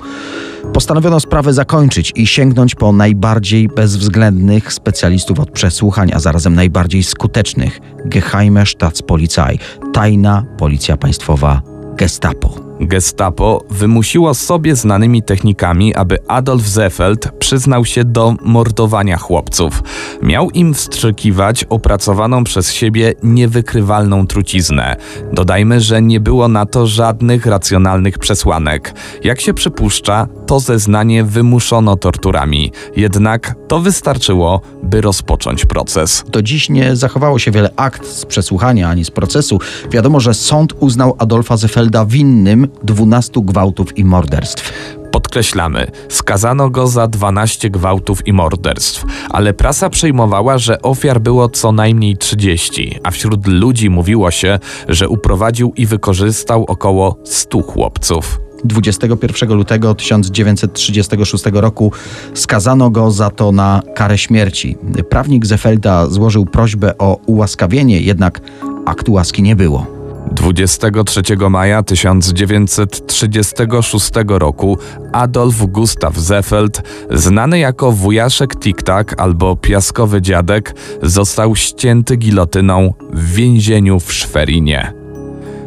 postanowiono 0.72 1.20
sprawę 1.20 1.52
zakończyć 1.52 2.12
i 2.16 2.26
sięgnąć 2.26 2.74
po 2.74 2.92
najbardziej 2.92 3.68
bezwzględnych 3.68 4.72
specjalistów 4.72 5.40
od 5.40 5.50
przesłuchań, 5.50 6.10
a 6.14 6.20
zarazem 6.20 6.54
najbardziej 6.54 7.02
skutecznych 7.02 7.80
Geheime 8.04 8.66
Staatspolizei, 9.04 9.58
tajna 9.92 10.44
policja 10.58 10.96
państwowa 10.96 11.62
Gestapo. 11.96 12.63
Gestapo 12.80 13.64
wymusiło 13.70 14.34
sobie 14.34 14.76
znanymi 14.76 15.22
technikami, 15.22 15.94
aby 15.94 16.18
Adolf 16.28 16.68
Zeffeld 16.68 17.32
przyznał 17.38 17.84
się 17.84 18.04
do 18.04 18.34
mordowania 18.42 19.16
chłopców. 19.16 19.82
Miał 20.22 20.50
im 20.50 20.74
wstrzykiwać 20.74 21.64
opracowaną 21.64 22.44
przez 22.44 22.72
siebie 22.72 23.14
niewykrywalną 23.22 24.26
truciznę. 24.26 24.96
Dodajmy, 25.32 25.80
że 25.80 26.02
nie 26.02 26.20
było 26.20 26.48
na 26.48 26.66
to 26.66 26.86
żadnych 26.86 27.46
racjonalnych 27.46 28.18
przesłanek. 28.18 28.94
Jak 29.24 29.40
się 29.40 29.54
przypuszcza, 29.54 30.28
to 30.46 30.60
zeznanie 30.60 31.24
wymuszono 31.24 31.96
torturami. 31.96 32.72
Jednak 32.96 33.54
to 33.68 33.80
wystarczyło, 33.80 34.60
by 34.82 35.00
rozpocząć 35.00 35.64
proces. 35.64 36.24
Do 36.28 36.42
dziś 36.42 36.68
nie 36.70 36.96
zachowało 36.96 37.38
się 37.38 37.50
wiele 37.50 37.70
akt 37.76 38.06
z 38.06 38.26
przesłuchania 38.26 38.88
ani 38.88 39.04
z 39.04 39.10
procesu. 39.10 39.58
Wiadomo, 39.90 40.20
że 40.20 40.34
sąd 40.34 40.74
uznał 40.80 41.16
Adolfa 41.18 41.56
Zefelda 41.56 42.06
winnym 42.06 42.63
12 42.82 43.40
gwałtów 43.44 43.98
i 43.98 44.04
morderstw. 44.04 44.72
Podkreślamy, 45.12 45.90
skazano 46.08 46.70
go 46.70 46.86
za 46.86 47.06
12 47.06 47.70
gwałtów 47.70 48.26
i 48.26 48.32
morderstw, 48.32 49.04
ale 49.30 49.54
prasa 49.54 49.90
przejmowała, 49.90 50.58
że 50.58 50.82
ofiar 50.82 51.20
było 51.20 51.48
co 51.48 51.72
najmniej 51.72 52.16
30, 52.16 52.98
a 53.02 53.10
wśród 53.10 53.46
ludzi 53.46 53.90
mówiło 53.90 54.30
się, 54.30 54.58
że 54.88 55.08
uprowadził 55.08 55.72
i 55.76 55.86
wykorzystał 55.86 56.64
około 56.64 57.16
100 57.24 57.62
chłopców. 57.62 58.40
21 58.64 59.54
lutego 59.54 59.94
1936 59.94 61.44
roku 61.52 61.92
skazano 62.34 62.90
go 62.90 63.10
za 63.10 63.30
to 63.30 63.52
na 63.52 63.82
karę 63.94 64.18
śmierci. 64.18 64.76
Prawnik 65.08 65.46
Zefelda 65.46 66.06
złożył 66.06 66.46
prośbę 66.46 66.98
o 66.98 67.18
ułaskawienie, 67.26 68.00
jednak 68.00 68.40
aktu 68.86 69.12
łaski 69.12 69.42
nie 69.42 69.56
było. 69.56 70.03
23 70.32 71.22
maja 71.50 71.82
1936 71.82 74.12
roku 74.28 74.78
Adolf 75.12 75.66
Gustav 75.66 76.16
Zeffeld, 76.16 76.82
znany 77.10 77.58
jako 77.58 77.92
wujaszek 77.92 78.56
Tik-Tak 78.56 79.14
albo 79.18 79.56
piaskowy 79.56 80.22
dziadek, 80.22 80.74
został 81.02 81.56
ścięty 81.56 82.16
gilotyną 82.16 82.94
w 83.12 83.34
więzieniu 83.34 84.00
w 84.00 84.12
Szwerinie. 84.12 84.92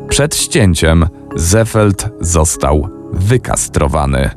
Przed 0.09 0.35
ścięciem 0.35 1.05
Zeffeld 1.35 2.09
został 2.21 2.89
wykastrowany. 3.13 4.29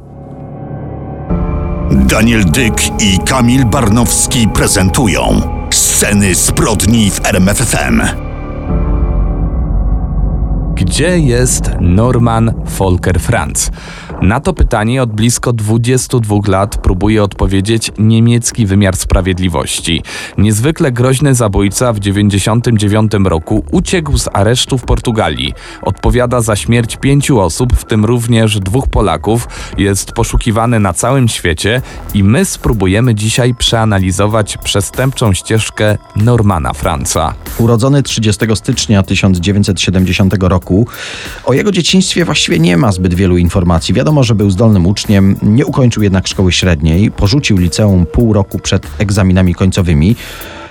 Daniel 1.90 2.44
Dyk 2.44 3.02
i 3.02 3.18
Kamil 3.18 3.64
Barnowski 3.64 4.48
prezentują 4.48 5.42
Sceny 5.70 6.34
zbrodni 6.34 7.10
w 7.10 7.26
RMFFM. 7.26 8.29
Gdzie 10.90 11.18
jest 11.18 11.70
Norman 11.80 12.54
Volker 12.78 13.20
Franz? 13.20 13.70
Na 14.22 14.40
to 14.40 14.52
pytanie 14.52 15.02
od 15.02 15.12
blisko 15.12 15.52
22 15.52 16.36
lat 16.48 16.76
próbuje 16.76 17.22
odpowiedzieć 17.22 17.92
niemiecki 17.98 18.66
wymiar 18.66 18.96
sprawiedliwości. 18.96 20.02
Niezwykle 20.38 20.92
groźny 20.92 21.34
zabójca 21.34 21.92
w 21.92 22.00
1999 22.00 23.28
roku 23.28 23.64
uciekł 23.70 24.18
z 24.18 24.28
aresztu 24.32 24.78
w 24.78 24.84
Portugalii. 24.84 25.54
Odpowiada 25.82 26.40
za 26.40 26.56
śmierć 26.56 26.96
pięciu 26.96 27.40
osób, 27.40 27.72
w 27.72 27.84
tym 27.84 28.04
również 28.04 28.60
dwóch 28.60 28.88
Polaków. 28.88 29.48
Jest 29.78 30.12
poszukiwany 30.12 30.80
na 30.80 30.92
całym 30.92 31.28
świecie 31.28 31.82
i 32.14 32.24
my 32.24 32.44
spróbujemy 32.44 33.14
dzisiaj 33.14 33.54
przeanalizować 33.54 34.56
przestępczą 34.56 35.32
ścieżkę 35.32 35.98
Normana 36.16 36.72
Franza. 36.72 37.34
Urodzony 37.58 38.02
30 38.02 38.46
stycznia 38.54 39.02
1970 39.02 40.34
roku, 40.40 40.86
o 41.44 41.52
jego 41.52 41.72
dzieciństwie 41.72 42.24
właściwie 42.24 42.58
nie 42.58 42.76
ma 42.76 42.92
zbyt 42.92 43.14
wielu 43.14 43.36
informacji. 43.36 43.94
Wiadomo, 43.94 44.09
że 44.22 44.34
był 44.34 44.50
zdolnym 44.50 44.86
uczniem, 44.86 45.36
nie 45.42 45.66
ukończył 45.66 46.02
jednak 46.02 46.28
szkoły 46.28 46.52
średniej, 46.52 47.10
porzucił 47.10 47.56
liceum 47.56 48.06
pół 48.06 48.32
roku 48.32 48.58
przed 48.58 48.86
egzaminami 48.98 49.54
końcowymi. 49.54 50.16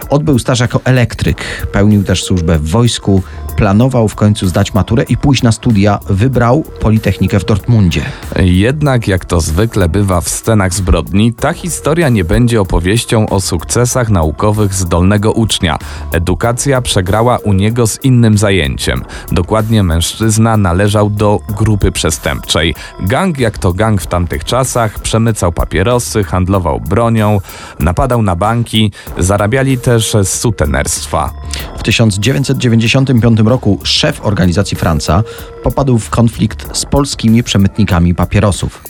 Odbył 0.10 0.40
staż 0.40 0.60
jako 0.60 0.82
elektryk, 0.84 1.68
pełnił 1.72 2.04
też 2.04 2.24
służbę 2.24 2.60
w 2.60 2.70
wojsku, 2.70 3.24
planował 3.60 4.08
w 4.08 4.16
końcu 4.16 4.48
zdać 4.48 4.74
maturę 4.74 5.04
i 5.04 5.18
pójść 5.18 5.44
na 5.44 5.52
studia. 5.52 6.00
Wybrał 6.10 6.64
Politechnikę 6.80 7.40
w 7.40 7.46
Dortmundzie. 7.46 8.02
Jednak, 8.40 9.08
jak 9.08 9.26
to 9.26 9.42
zwykle 9.42 9.90
bywa 9.90 10.22
w 10.22 10.30
scenach 10.30 10.74
zbrodni, 10.74 11.34
ta 11.34 11.54
historia 11.54 12.10
nie 12.10 12.24
będzie 12.24 12.62
opowieścią 12.62 13.30
o 13.30 13.42
sukcesach 13.42 14.10
naukowych 14.10 14.74
zdolnego 14.74 15.32
ucznia. 15.32 15.78
Edukacja 16.12 16.82
przegrała 16.82 17.38
u 17.38 17.54
niego 17.54 17.88
z 17.88 18.04
innym 18.04 18.38
zajęciem. 18.38 19.04
Dokładnie 19.32 19.84
mężczyzna 19.84 20.58
należał 20.58 21.10
do 21.10 21.40
grupy 21.58 21.92
przestępczej. 21.92 22.76
Gang, 23.02 23.40
jak 23.40 23.58
to 23.58 23.74
gang 23.74 24.02
w 24.02 24.08
tamtych 24.08 24.44
czasach, 24.44 25.00
przemycał 25.00 25.52
papierosy, 25.52 26.24
handlował 26.24 26.80
bronią, 26.80 27.40
napadał 27.80 28.22
na 28.22 28.36
banki, 28.36 28.92
zarabiali 29.18 29.78
też 29.78 30.16
z 30.24 30.30
sutenerstwa. 30.30 31.34
W 31.78 31.84
1995 31.84 33.44
roku 33.50 33.80
szef 33.84 34.26
organizacji 34.26 34.78
Franca 34.78 35.24
popadł 35.64 35.98
w 35.98 36.10
konflikt 36.10 36.78
z 36.78 36.86
polskimi 36.86 37.44
przemytnikami 37.44 38.16
papierosów. 38.16 38.84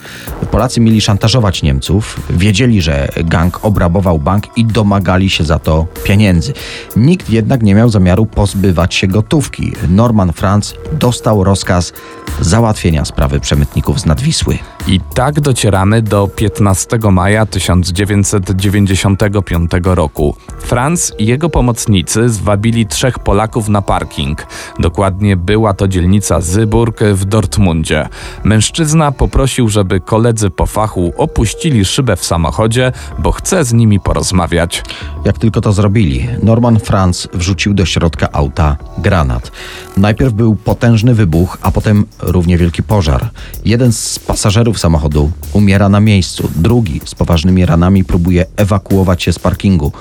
Polacy 0.52 0.82
mieli 0.82 1.02
szantażować 1.02 1.64
Niemców, 1.64 2.20
wiedzieli, 2.30 2.82
że 2.82 3.10
gang 3.26 3.66
obrabował 3.66 4.20
bank 4.20 4.58
i 4.58 4.66
domagali 4.66 5.30
się 5.30 5.44
za 5.44 5.60
to 5.60 5.88
pieniędzy. 6.04 6.54
Nikt 6.96 7.30
jednak 7.30 7.64
nie 7.64 7.76
miał 7.76 7.90
zamiaru 7.90 8.26
pozbywać 8.26 8.96
się 8.96 9.08
gotówki. 9.08 9.72
Norman 9.90 10.34
Franz 10.34 10.74
dostał 10.92 11.44
rozkaz 11.44 11.94
załatwienia 12.42 13.06
sprawy 13.06 13.40
przemytników 13.40 14.00
z 14.00 14.06
Nadwisły. 14.06 14.58
I 14.88 15.00
tak 15.14 15.42
docieramy 15.42 16.02
do 16.02 16.28
15 16.28 16.98
maja 17.12 17.46
1995 17.46 19.72
roku. 19.84 20.36
Franz 20.60 21.14
i 21.18 21.26
jego 21.26 21.50
pomocnicy 21.50 22.30
zwabili 22.30 22.88
trzech 22.88 23.20
Polaków 23.20 23.70
na 23.70 23.82
parking. 23.82 24.48
Dokładnie 24.80 25.38
była 25.38 25.74
to 25.74 25.88
dzielnica 25.88 26.42
Zyburg 26.42 27.04
w 27.04 27.26
Dortmundzie. 27.26 28.10
Mężczyzna 28.44 29.12
poprosił, 29.12 29.70
żeby 29.70 30.00
koledzy 30.00 30.50
po 30.50 30.66
fachu 30.66 31.14
opuścili 31.18 31.86
szybę 31.86 32.16
w 32.16 32.26
samochodzie, 32.26 32.92
bo 33.20 33.32
chce 33.32 33.66
z 33.66 33.74
nimi 33.74 34.00
porozmawiać. 34.00 34.84
Jak 35.26 35.38
tylko 35.38 35.62
to 35.62 35.74
zrobili, 35.74 36.28
Norman 36.44 36.80
Franz 36.80 37.28
wrzucił 37.34 37.74
do 37.74 37.86
środka 37.86 38.32
auta 38.32 38.78
granat. 38.98 39.52
Najpierw 39.98 40.34
był 40.34 40.56
potężny 40.56 41.14
wybuch, 41.16 41.58
a 41.62 41.72
potem 41.72 42.06
równie 42.20 42.58
wielki 42.58 42.84
pożar. 42.84 43.30
Jeden 43.66 43.94
z 43.94 44.20
pasażerów 44.20 44.80
samochodu 44.80 45.32
umiera 45.54 45.90
na 45.90 46.00
miejscu, 46.00 46.50
drugi 46.56 47.02
z 47.06 47.16
poważnymi 47.16 47.66
ranami 47.66 48.04
próbuje 48.04 48.46
ewakuować 48.58 49.24
się 49.24 49.34
z 49.34 49.40
parkingu. 49.40 49.92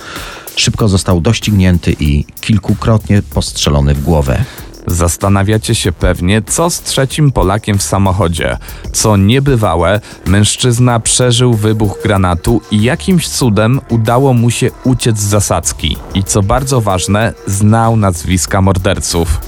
Szybko 0.59 0.89
został 0.89 1.21
doścignięty 1.21 1.97
i 2.01 2.25
kilkukrotnie 2.41 3.23
postrzelony 3.23 3.95
w 3.95 4.03
głowę. 4.03 4.45
Zastanawiacie 4.87 5.75
się 5.75 5.93
pewnie, 5.93 6.43
co 6.43 6.71
z 6.71 6.83
trzecim 6.83 7.33
Polakiem 7.33 7.79
w 7.79 7.83
samochodzie. 7.83 8.57
Co 8.93 9.17
niebywałe, 9.17 10.01
mężczyzna 10.27 11.01
przeżył 11.01 11.55
wybuch 11.55 11.99
granatu 12.03 12.61
i 12.71 12.83
jakimś 12.83 13.29
cudem 13.29 13.81
udało 13.89 14.33
mu 14.35 14.51
się 14.51 14.71
uciec 14.85 15.19
z 15.19 15.25
zasadzki. 15.25 15.97
I 16.15 16.25
co 16.25 16.43
bardzo 16.43 16.81
ważne, 16.81 17.35
znał 17.47 17.97
nazwiska 17.97 18.61
morderców. 18.63 19.41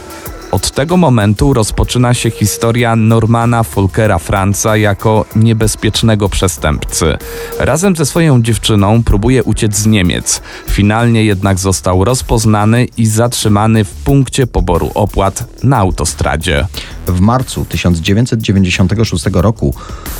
Od 0.50 0.70
tego 0.70 0.96
momentu 0.96 1.54
rozpoczyna 1.54 2.14
się 2.14 2.30
historia 2.30 2.96
Normana 2.96 3.62
Folkera 3.62 4.18
Franca 4.18 4.76
jako 4.76 5.24
niebezpiecznego 5.36 6.28
przestępcy. 6.28 7.18
Razem 7.58 7.96
ze 7.96 8.06
swoją 8.06 8.42
dziewczyną 8.42 9.02
próbuje 9.02 9.44
uciec 9.44 9.76
z 9.76 9.86
Niemiec. 9.86 10.42
Finalnie 10.68 11.24
jednak 11.24 11.58
został 11.58 12.04
rozpoznany 12.04 12.86
i 12.96 13.06
zatrzymany 13.06 13.84
w 13.84 13.90
punkcie 13.90 14.46
poboru 14.46 14.90
opłat 14.94 15.64
na 15.64 15.76
autostradzie. 15.76 16.66
W 17.06 17.20
marcu 17.20 17.64
1996 17.64 19.24
roku 19.32 19.74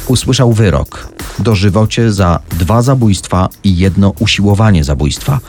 usłyszał 0.06 0.52
wyrok: 0.52 1.08
dożywocie 1.38 2.12
za 2.12 2.40
dwa 2.58 2.82
zabójstwa 2.82 3.48
i 3.64 3.76
jedno 3.76 4.12
usiłowanie 4.18 4.84
zabójstwa 4.84 5.40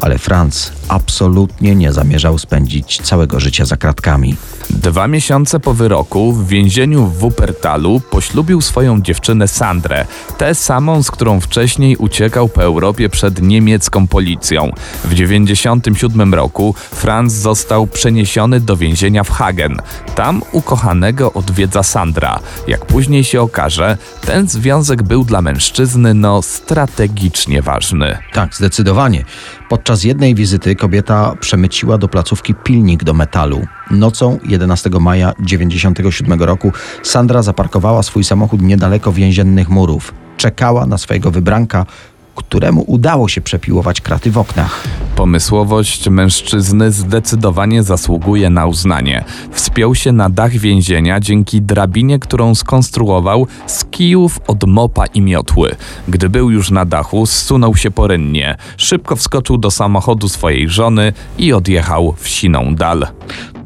ale 0.00 0.18
Franz 0.18 0.72
absolutnie 0.88 1.74
nie 1.74 1.92
zamierzał 1.92 2.38
spędzić 2.38 3.00
całego 3.02 3.40
życia 3.40 3.64
za 3.64 3.76
kratkami. 3.76 4.36
Dwa 4.70 5.08
miesiące 5.08 5.60
po 5.60 5.74
wyroku 5.74 6.32
w 6.32 6.48
więzieniu 6.48 7.06
w 7.06 7.18
Wuppertalu 7.18 8.00
poślubił 8.10 8.60
swoją 8.60 9.02
dziewczynę 9.02 9.48
Sandrę, 9.48 10.06
tę 10.38 10.54
samą, 10.54 11.02
z 11.02 11.10
którą 11.10 11.40
wcześniej 11.40 11.96
uciekał 11.96 12.48
po 12.48 12.62
Europie 12.62 13.08
przed 13.08 13.42
niemiecką 13.42 14.06
policją. 14.06 14.70
W 15.04 15.08
1997 15.08 16.34
roku 16.34 16.74
Franz 16.92 17.32
został 17.32 17.86
przeniesiony 17.86 18.60
do 18.60 18.76
więzienia 18.76 19.24
w 19.24 19.30
Hagen. 19.30 19.76
Tam 20.14 20.42
ukochanego 20.52 21.32
odwiedza 21.32 21.82
Sandra. 21.82 22.40
Jak 22.68 22.86
później 22.86 23.24
się 23.24 23.40
okaże, 23.40 23.98
ten 24.20 24.48
związek 24.48 25.02
był 25.02 25.24
dla 25.24 25.42
mężczyzny 25.42 26.14
no 26.14 26.42
strategicznie 26.42 27.62
ważny. 27.62 28.18
Tak, 28.32 28.54
zdecydowanie. 28.54 29.24
Podczas 29.68 29.93
jednej 30.02 30.34
wizyty 30.34 30.76
kobieta 30.76 31.34
przemyciła 31.40 31.98
do 31.98 32.08
placówki 32.08 32.54
pilnik 32.54 33.04
do 33.04 33.14
metalu. 33.14 33.66
Nocą 33.90 34.38
11 34.44 34.90
maja 34.90 35.32
1997 35.32 36.42
roku 36.42 36.72
Sandra 37.02 37.42
zaparkowała 37.42 38.02
swój 38.02 38.24
samochód 38.24 38.62
niedaleko 38.62 39.12
więziennych 39.12 39.68
murów. 39.68 40.14
Czekała 40.36 40.86
na 40.86 40.98
swojego 40.98 41.30
wybranka, 41.30 41.86
któremu 42.34 42.84
udało 42.86 43.28
się 43.28 43.40
przepiłować 43.40 44.00
kraty 44.00 44.30
w 44.30 44.38
oknach. 44.38 44.84
Pomysłowość 45.16 46.08
mężczyzny 46.08 46.92
zdecydowanie 46.92 47.82
zasługuje 47.82 48.50
na 48.50 48.66
uznanie. 48.66 49.24
Wspiął 49.50 49.94
się 49.94 50.12
na 50.12 50.30
dach 50.30 50.52
więzienia 50.52 51.20
dzięki 51.20 51.62
drabinie, 51.62 52.18
którą 52.18 52.54
skonstruował 52.54 53.46
z 53.66 53.84
kijów 53.84 54.40
od 54.46 54.64
mopa 54.64 55.06
i 55.06 55.20
miotły. 55.20 55.76
Gdy 56.08 56.28
był 56.28 56.50
już 56.50 56.70
na 56.70 56.84
dachu, 56.84 57.26
zsunął 57.26 57.76
się 57.76 57.90
porynnie. 57.90 58.56
Szybko 58.76 59.16
wskoczył 59.16 59.58
do 59.58 59.70
samochodu 59.70 60.28
swojej 60.28 60.68
żony 60.68 61.12
i 61.38 61.52
odjechał 61.52 62.14
w 62.18 62.28
siną 62.28 62.74
dal. 62.74 63.06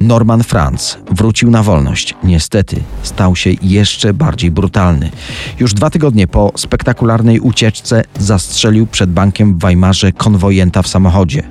Norman 0.01 0.43
Franz 0.43 0.99
wrócił 1.11 1.51
na 1.51 1.63
wolność. 1.63 2.15
Niestety 2.25 2.77
stał 3.03 3.37
się 3.37 3.51
jeszcze 3.63 4.15
bardziej 4.15 4.51
brutalny. 4.51 5.11
Już 5.61 5.75
dwa 5.75 5.91
tygodnie 5.91 6.27
po 6.27 6.53
spektakularnej 6.57 7.41
ucieczce 7.41 8.05
zastrzelił 8.19 8.87
przed 8.87 9.11
bankiem 9.11 9.55
w 9.55 9.59
Weimarze 9.59 10.13
konwojenta 10.13 10.83
w 10.83 10.89
samochodzie. 10.89 11.43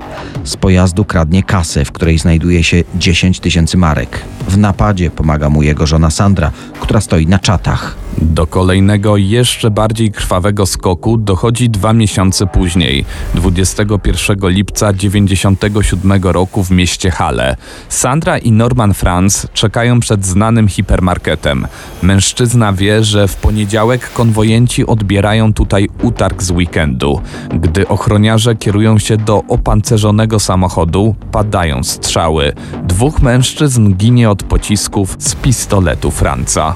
Z 0.44 0.58
pojazdu 0.58 1.06
kradnie 1.06 1.44
kasę, 1.44 1.86
w 1.86 1.92
której 1.92 2.18
znajduje 2.18 2.64
się 2.64 2.84
10 2.96 3.40
tysięcy 3.40 3.78
marek. 3.78 4.22
W 4.48 4.58
napadzie 4.58 5.12
pomaga 5.12 5.50
mu 5.50 5.64
jego 5.64 5.88
żona 5.88 6.10
Sandra, 6.10 6.52
która 6.80 7.02
stoi 7.02 7.28
na 7.28 7.40
czatach. 7.40 8.07
Do 8.22 8.48
kolejnego, 8.48 9.18
jeszcze 9.18 9.72
bardziej 9.72 10.12
krwawego 10.12 10.66
skoku 10.66 11.18
dochodzi 11.18 11.70
dwa 11.70 11.94
miesiące 11.94 12.48
później, 12.48 13.06
21 13.36 14.50
lipca 14.50 14.94
1997 14.94 16.24
roku 16.24 16.64
w 16.64 16.72
mieście 16.72 17.12
Halle. 17.12 17.56
Sandra 17.90 18.38
i 18.38 18.52
Norman 18.52 18.94
Franz 18.94 19.48
czekają 19.54 20.00
przed 20.00 20.26
znanym 20.26 20.68
hipermarketem. 20.68 21.68
Mężczyzna 22.02 22.74
wie, 22.74 23.04
że 23.04 23.28
w 23.28 23.36
poniedziałek 23.36 24.14
konwojenci 24.14 24.86
odbierają 24.86 25.54
tutaj 25.54 25.90
utarg 26.02 26.44
z 26.44 26.52
weekendu. 26.52 27.22
Gdy 27.50 27.88
ochroniarze 27.88 28.56
kierują 28.56 29.00
się 29.00 29.18
do 29.18 29.44
opancerzonego 29.48 30.40
samochodu, 30.40 31.16
padają 31.32 31.84
strzały. 31.84 32.54
Dwóch 32.84 33.22
mężczyzn 33.22 33.94
ginie 33.94 34.30
od 34.30 34.44
pocisków 34.44 35.16
z 35.20 35.36
pistoletu 35.36 36.12
Franca. 36.12 36.76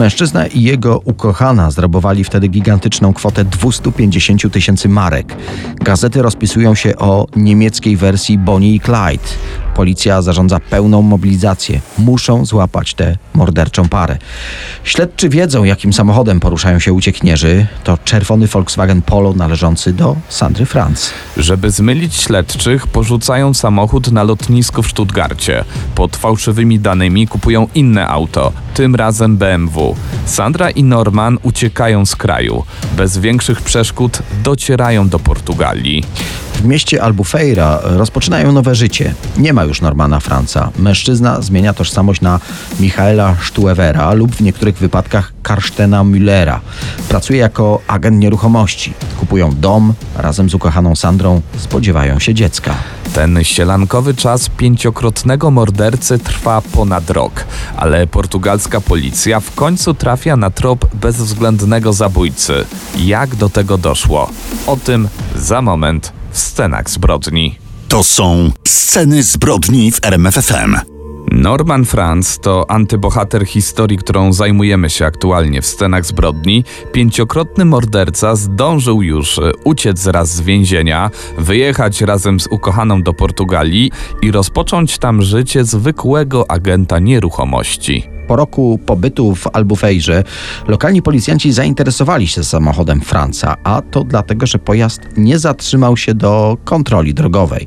Mężczyzna 0.00 0.46
i 0.46 0.62
jego 0.62 0.98
ukochana 1.04 1.70
zrabowali 1.70 2.24
wtedy 2.24 2.48
gigantyczną 2.48 3.12
kwotę 3.12 3.44
250 3.44 4.52
tysięcy 4.52 4.88
marek. 4.88 5.36
Gazety 5.76 6.22
rozpisują 6.22 6.74
się 6.74 6.96
o 6.96 7.26
niemieckiej 7.36 7.96
wersji 7.96 8.38
Bonnie 8.38 8.74
i 8.74 8.80
Clyde. 8.80 9.28
Policja 9.80 10.22
zarządza 10.22 10.60
pełną 10.60 11.02
mobilizację. 11.02 11.80
Muszą 11.98 12.44
złapać 12.44 12.94
tę 12.94 13.16
morderczą 13.34 13.88
parę. 13.88 14.18
Śledczy 14.84 15.28
wiedzą, 15.28 15.64
jakim 15.64 15.92
samochodem 15.92 16.40
poruszają 16.40 16.78
się 16.78 16.92
uciekinierzy. 16.92 17.66
To 17.84 17.98
czerwony 18.04 18.46
Volkswagen 18.46 19.02
Polo 19.02 19.32
należący 19.32 19.92
do 19.92 20.16
Sandry 20.28 20.66
Franz. 20.66 21.10
Żeby 21.36 21.70
zmylić 21.70 22.14
śledczych, 22.14 22.86
porzucają 22.86 23.54
samochód 23.54 24.12
na 24.12 24.22
lotnisku 24.22 24.82
w 24.82 24.90
Stuttgarcie. 24.90 25.64
Pod 25.94 26.16
fałszywymi 26.16 26.80
danymi 26.80 27.26
kupują 27.26 27.68
inne 27.74 28.08
auto, 28.08 28.52
tym 28.74 28.94
razem 28.94 29.36
BMW. 29.36 29.96
Sandra 30.26 30.70
i 30.70 30.82
Norman 30.82 31.38
uciekają 31.42 32.06
z 32.06 32.16
kraju. 32.16 32.64
Bez 32.96 33.18
większych 33.18 33.62
przeszkód 33.62 34.22
docierają 34.44 35.08
do 35.08 35.18
Portugalii. 35.18 36.04
W 36.54 36.64
mieście 36.64 37.02
Albufeira 37.02 37.80
rozpoczynają 37.82 38.52
nowe 38.52 38.74
życie. 38.74 39.14
Nie 39.36 39.52
ma 39.52 39.64
już 39.64 39.69
już 39.70 39.80
Normana 39.80 40.20
Franca. 40.20 40.70
Mężczyzna 40.78 41.40
zmienia 41.40 41.74
tożsamość 41.74 42.20
na 42.20 42.40
Michaela 42.80 43.36
Stuewera 43.42 44.12
lub 44.12 44.36
w 44.36 44.40
niektórych 44.40 44.78
wypadkach 44.78 45.32
Karstena 45.42 46.04
Müllera. 46.04 46.60
Pracuje 47.08 47.38
jako 47.38 47.80
agent 47.86 48.18
nieruchomości. 48.18 48.94
Kupują 49.20 49.54
dom, 49.54 49.94
razem 50.16 50.50
z 50.50 50.54
ukochaną 50.54 50.96
Sandrą 50.96 51.42
spodziewają 51.58 52.18
się 52.18 52.34
dziecka. 52.34 52.74
Ten 53.14 53.44
sielankowy 53.44 54.14
czas 54.14 54.48
pięciokrotnego 54.48 55.50
mordercy 55.50 56.18
trwa 56.18 56.62
ponad 56.72 57.10
rok, 57.10 57.44
ale 57.76 58.06
portugalska 58.06 58.80
policja 58.80 59.40
w 59.40 59.54
końcu 59.54 59.94
trafia 59.94 60.36
na 60.36 60.50
trop 60.50 60.94
bezwzględnego 60.94 61.92
zabójcy. 61.92 62.64
Jak 62.98 63.34
do 63.34 63.48
tego 63.48 63.78
doszło? 63.78 64.30
O 64.66 64.76
tym 64.76 65.08
za 65.36 65.62
moment 65.62 66.12
w 66.32 66.38
scenach 66.38 66.90
zbrodni. 66.90 67.69
To 67.90 68.02
są 68.02 68.50
sceny 68.64 69.22
zbrodni 69.22 69.92
w 69.92 70.04
RMFFM. 70.04 70.76
Norman 71.32 71.84
Franz 71.84 72.38
to 72.38 72.70
antybohater 72.70 73.46
historii, 73.46 73.98
którą 73.98 74.32
zajmujemy 74.32 74.90
się 74.90 75.06
aktualnie 75.06 75.62
w 75.62 75.66
scenach 75.66 76.04
zbrodni. 76.04 76.64
Pięciokrotny 76.92 77.64
morderca 77.64 78.36
zdążył 78.36 79.02
już 79.02 79.38
e, 79.38 79.52
uciec 79.64 80.06
raz 80.06 80.34
z 80.34 80.40
więzienia, 80.40 81.10
wyjechać 81.38 82.00
razem 82.00 82.40
z 82.40 82.46
ukochaną 82.46 83.02
do 83.02 83.12
Portugalii 83.12 83.90
i 84.22 84.30
rozpocząć 84.30 84.98
tam 84.98 85.22
życie 85.22 85.64
zwykłego 85.64 86.50
agenta 86.50 86.98
nieruchomości. 86.98 88.19
Po 88.30 88.36
roku 88.36 88.78
pobytu 88.86 89.34
w 89.34 89.46
Albufejrze 89.52 90.24
lokalni 90.68 91.02
policjanci 91.02 91.52
zainteresowali 91.52 92.26
się 92.26 92.44
samochodem 92.44 93.00
Franca, 93.00 93.56
a 93.64 93.82
to 93.82 94.04
dlatego, 94.04 94.46
że 94.46 94.58
pojazd 94.58 95.00
nie 95.16 95.38
zatrzymał 95.38 95.96
się 95.96 96.14
do 96.14 96.56
kontroli 96.64 97.14
drogowej. 97.14 97.66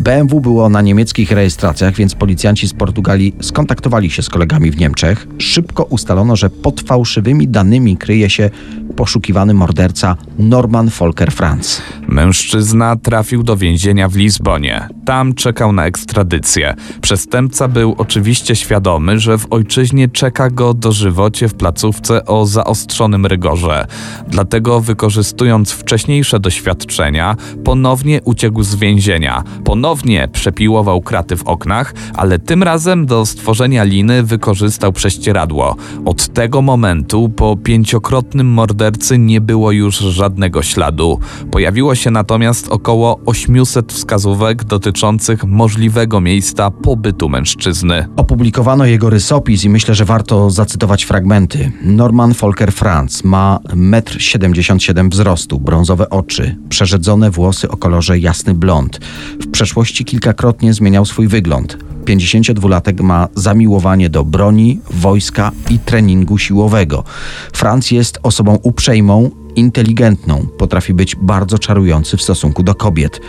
BMW 0.00 0.40
było 0.40 0.68
na 0.68 0.82
niemieckich 0.82 1.30
rejestracjach, 1.30 1.94
więc 1.94 2.14
policjanci 2.14 2.68
z 2.68 2.74
Portugalii 2.74 3.34
skontaktowali 3.40 4.10
się 4.10 4.22
z 4.22 4.28
kolegami 4.28 4.70
w 4.70 4.78
Niemczech. 4.78 5.26
Szybko 5.38 5.84
ustalono, 5.84 6.36
że 6.36 6.50
pod 6.50 6.80
fałszywymi 6.80 7.48
danymi 7.48 7.96
kryje 7.96 8.30
się 8.30 8.50
poszukiwany 8.96 9.54
morderca 9.54 10.16
Norman 10.38 10.88
Volker 10.88 11.32
Franz. 11.32 11.82
Mężczyzna 12.08 12.96
trafił 12.96 13.42
do 13.42 13.56
więzienia 13.56 14.08
w 14.08 14.16
Lizbonie. 14.16 14.88
Tam 15.04 15.34
czekał 15.34 15.72
na 15.72 15.86
ekstradycję. 15.86 16.74
Przestępca 17.00 17.68
był 17.68 17.94
oczywiście 17.98 18.56
świadomy, 18.56 19.18
że 19.18 19.38
w 19.38 19.46
ojczyźnie 19.50 19.95
czeka 20.08 20.50
go 20.50 20.74
dożywocie 20.74 21.48
w 21.48 21.54
placówce 21.54 22.26
o 22.26 22.46
zaostrzonym 22.46 23.26
rygorze. 23.26 23.86
Dlatego 24.28 24.80
wykorzystując 24.80 25.72
wcześniejsze 25.72 26.40
doświadczenia, 26.40 27.36
ponownie 27.64 28.20
uciekł 28.24 28.62
z 28.62 28.74
więzienia. 28.74 29.44
Ponownie 29.64 30.28
przepiłował 30.32 31.00
kraty 31.00 31.36
w 31.36 31.44
oknach, 31.44 31.94
ale 32.14 32.38
tym 32.38 32.62
razem 32.62 33.06
do 33.06 33.26
stworzenia 33.26 33.84
liny 33.84 34.22
wykorzystał 34.22 34.92
prześcieradło. 34.92 35.76
Od 36.04 36.28
tego 36.28 36.62
momentu 36.62 37.28
po 37.28 37.56
pięciokrotnym 37.56 38.46
mordercy 38.46 39.18
nie 39.18 39.40
było 39.40 39.72
już 39.72 39.98
żadnego 39.98 40.62
śladu. 40.62 41.20
Pojawiło 41.50 41.94
się 41.94 42.10
natomiast 42.10 42.68
około 42.68 43.20
800 43.26 43.92
wskazówek 43.92 44.64
dotyczących 44.64 45.44
możliwego 45.44 46.20
miejsca 46.20 46.70
pobytu 46.70 47.28
mężczyzny. 47.28 48.08
Opublikowano 48.16 48.84
jego 48.84 49.10
rysopis 49.10 49.64
i 49.64 49.68
myślę, 49.86 49.94
że 49.94 50.04
warto 50.04 50.50
zacytować 50.50 51.04
fragmenty. 51.04 51.72
Norman 51.82 52.32
Volker 52.32 52.72
Franz 52.72 53.24
ma 53.24 53.58
1,77 53.64 54.98
m 55.00 55.10
wzrostu, 55.10 55.60
brązowe 55.60 56.10
oczy, 56.10 56.56
przerzedzone 56.68 57.30
włosy 57.30 57.68
o 57.68 57.76
kolorze 57.76 58.18
jasny 58.18 58.54
blond. 58.54 58.98
W 59.40 59.50
przeszłości 59.50 60.04
kilkakrotnie 60.04 60.74
zmieniał 60.74 61.04
swój 61.04 61.28
wygląd. 61.28 61.78
52-latek 62.06 63.02
ma 63.02 63.28
zamiłowanie 63.34 64.10
do 64.10 64.24
broni, 64.24 64.80
wojska 64.90 65.52
i 65.70 65.78
treningu 65.78 66.38
siłowego. 66.38 67.04
Franz 67.52 67.90
jest 67.90 68.18
osobą 68.22 68.58
uprzejmą, 68.62 69.30
inteligentną, 69.56 70.46
potrafi 70.58 70.94
być 70.94 71.16
bardzo 71.16 71.58
czarujący 71.58 72.16
w 72.16 72.22
stosunku 72.22 72.62
do 72.62 72.74
kobiet. 72.74 73.20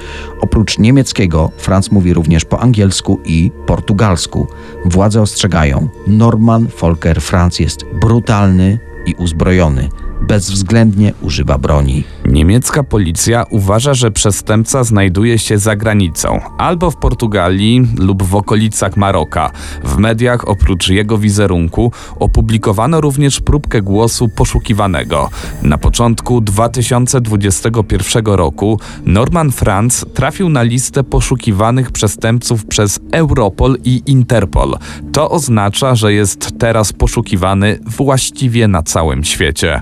Oprócz 0.42 0.80
niemieckiego, 0.80 1.52
Franz 1.58 1.92
mówi 1.92 2.14
również 2.14 2.46
po 2.46 2.60
angielsku 2.60 3.20
i 3.26 3.52
portugalsku. 3.66 4.48
Władze 4.86 5.22
ostrzegają: 5.22 5.90
Norman 6.08 6.68
Volker 6.82 7.22
Franz 7.22 7.60
jest 7.60 7.86
brutalny 8.02 8.80
i 9.06 9.14
uzbrojony 9.14 9.90
bezwzględnie 10.22 11.14
używa 11.22 11.58
broni. 11.58 12.04
Niemiecka 12.26 12.84
policja 12.84 13.46
uważa, 13.50 13.94
że 13.94 14.12
przestępca 14.12 14.84
znajduje 14.84 15.40
się 15.40 15.58
za 15.58 15.76
granicą, 15.76 16.40
albo 16.58 16.92
w 16.92 16.96
Portugalii 16.96 17.88
lub 17.98 18.24
w 18.24 18.36
okolicach 18.36 18.98
Maroka. 18.98 19.52
W 19.84 19.98
mediach 19.98 20.48
oprócz 20.48 20.90
jego 20.90 21.18
wizerunku 21.18 21.92
opublikowano 22.20 23.02
również 23.02 23.40
próbkę 23.40 23.82
głosu 23.82 24.30
poszukiwanego. 24.30 25.30
Na 25.62 25.78
początku 25.78 26.42
2021 26.42 28.26
roku 28.26 28.80
Norman 29.06 29.52
Franz 29.52 30.06
trafił 30.14 30.50
na 30.50 30.64
listę 30.64 31.04
poszukiwanych 31.04 31.92
przestępców 31.92 32.66
przez 32.66 33.00
Europol 33.12 33.78
i 33.84 34.02
Interpol. 34.06 34.78
To 35.14 35.30
oznacza, 35.30 35.96
że 35.96 36.14
jest 36.14 36.60
teraz 36.60 36.94
poszukiwany 36.94 37.80
właściwie 37.86 38.68
na 38.68 38.84
całym 38.84 39.24
świecie. 39.24 39.82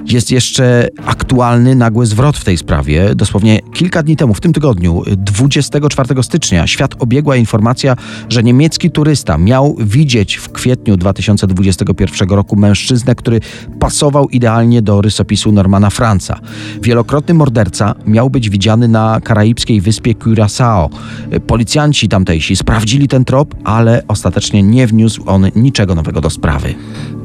Jest 0.05 0.31
jeszcze 0.31 0.87
aktualny 1.05 1.75
nagły 1.75 2.05
zwrot 2.05 2.37
w 2.37 2.43
tej 2.43 2.57
sprawie. 2.57 3.15
Dosłownie 3.15 3.59
kilka 3.73 4.03
dni 4.03 4.15
temu, 4.15 4.33
w 4.33 4.41
tym 4.41 4.53
tygodniu, 4.53 5.03
24 5.17 6.23
stycznia, 6.23 6.67
świat 6.67 6.95
obiegła 6.99 7.35
informacja, 7.35 7.95
że 8.29 8.43
niemiecki 8.43 8.91
turysta 8.91 9.37
miał 9.37 9.75
widzieć 9.79 10.35
w 10.35 10.49
kwietniu 10.49 10.97
2021 10.97 12.29
roku 12.29 12.55
mężczyznę, 12.55 13.15
który 13.15 13.39
pasował 13.79 14.29
idealnie 14.29 14.81
do 14.81 15.01
rysopisu 15.01 15.51
Normana 15.51 15.89
Franca. 15.89 16.39
Wielokrotny 16.81 17.33
morderca 17.33 17.95
miał 18.05 18.29
być 18.29 18.49
widziany 18.49 18.87
na 18.87 19.21
karaibskiej 19.23 19.81
wyspie 19.81 20.15
Curaçao. 20.15 20.89
Policjanci 21.47 22.09
tamtejsi 22.09 22.55
sprawdzili 22.55 23.07
ten 23.07 23.25
trop, 23.25 23.55
ale 23.63 24.03
ostatecznie 24.07 24.63
nie 24.63 24.87
wniósł 24.87 25.23
on 25.25 25.47
niczego 25.55 25.95
nowego 25.95 26.21
do 26.21 26.29
sprawy. 26.29 26.75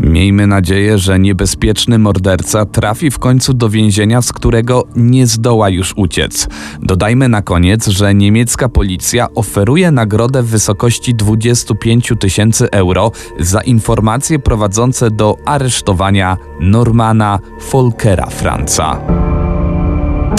Miejmy 0.00 0.46
nadzieję, 0.46 0.98
że 0.98 1.18
niebezpieczny 1.18 1.98
morderca 1.98 2.65
trafi 2.66 3.10
w 3.10 3.18
końcu 3.18 3.54
do 3.54 3.68
więzienia, 3.68 4.22
z 4.22 4.32
którego 4.32 4.84
nie 4.96 5.26
zdoła 5.26 5.68
już 5.68 5.94
uciec. 5.96 6.48
Dodajmy 6.82 7.28
na 7.28 7.42
koniec, 7.42 7.86
że 7.86 8.14
niemiecka 8.14 8.68
policja 8.68 9.26
oferuje 9.34 9.90
nagrodę 9.90 10.42
w 10.42 10.46
wysokości 10.46 11.14
25 11.14 12.12
tysięcy 12.20 12.70
euro 12.70 13.12
za 13.40 13.60
informacje 13.60 14.38
prowadzące 14.38 15.10
do 15.10 15.36
aresztowania 15.44 16.36
Normana 16.60 17.38
Volkera 17.72 18.26
Franca. 18.26 19.00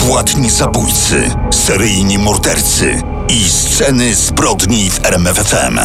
Płatni 0.07 0.49
zabójcy, 0.49 1.31
seryjni 1.51 2.17
mordercy 2.17 3.01
i 3.29 3.49
sceny 3.49 4.15
zbrodni 4.15 4.89
w 4.89 5.05
RMFFM. 5.05 5.79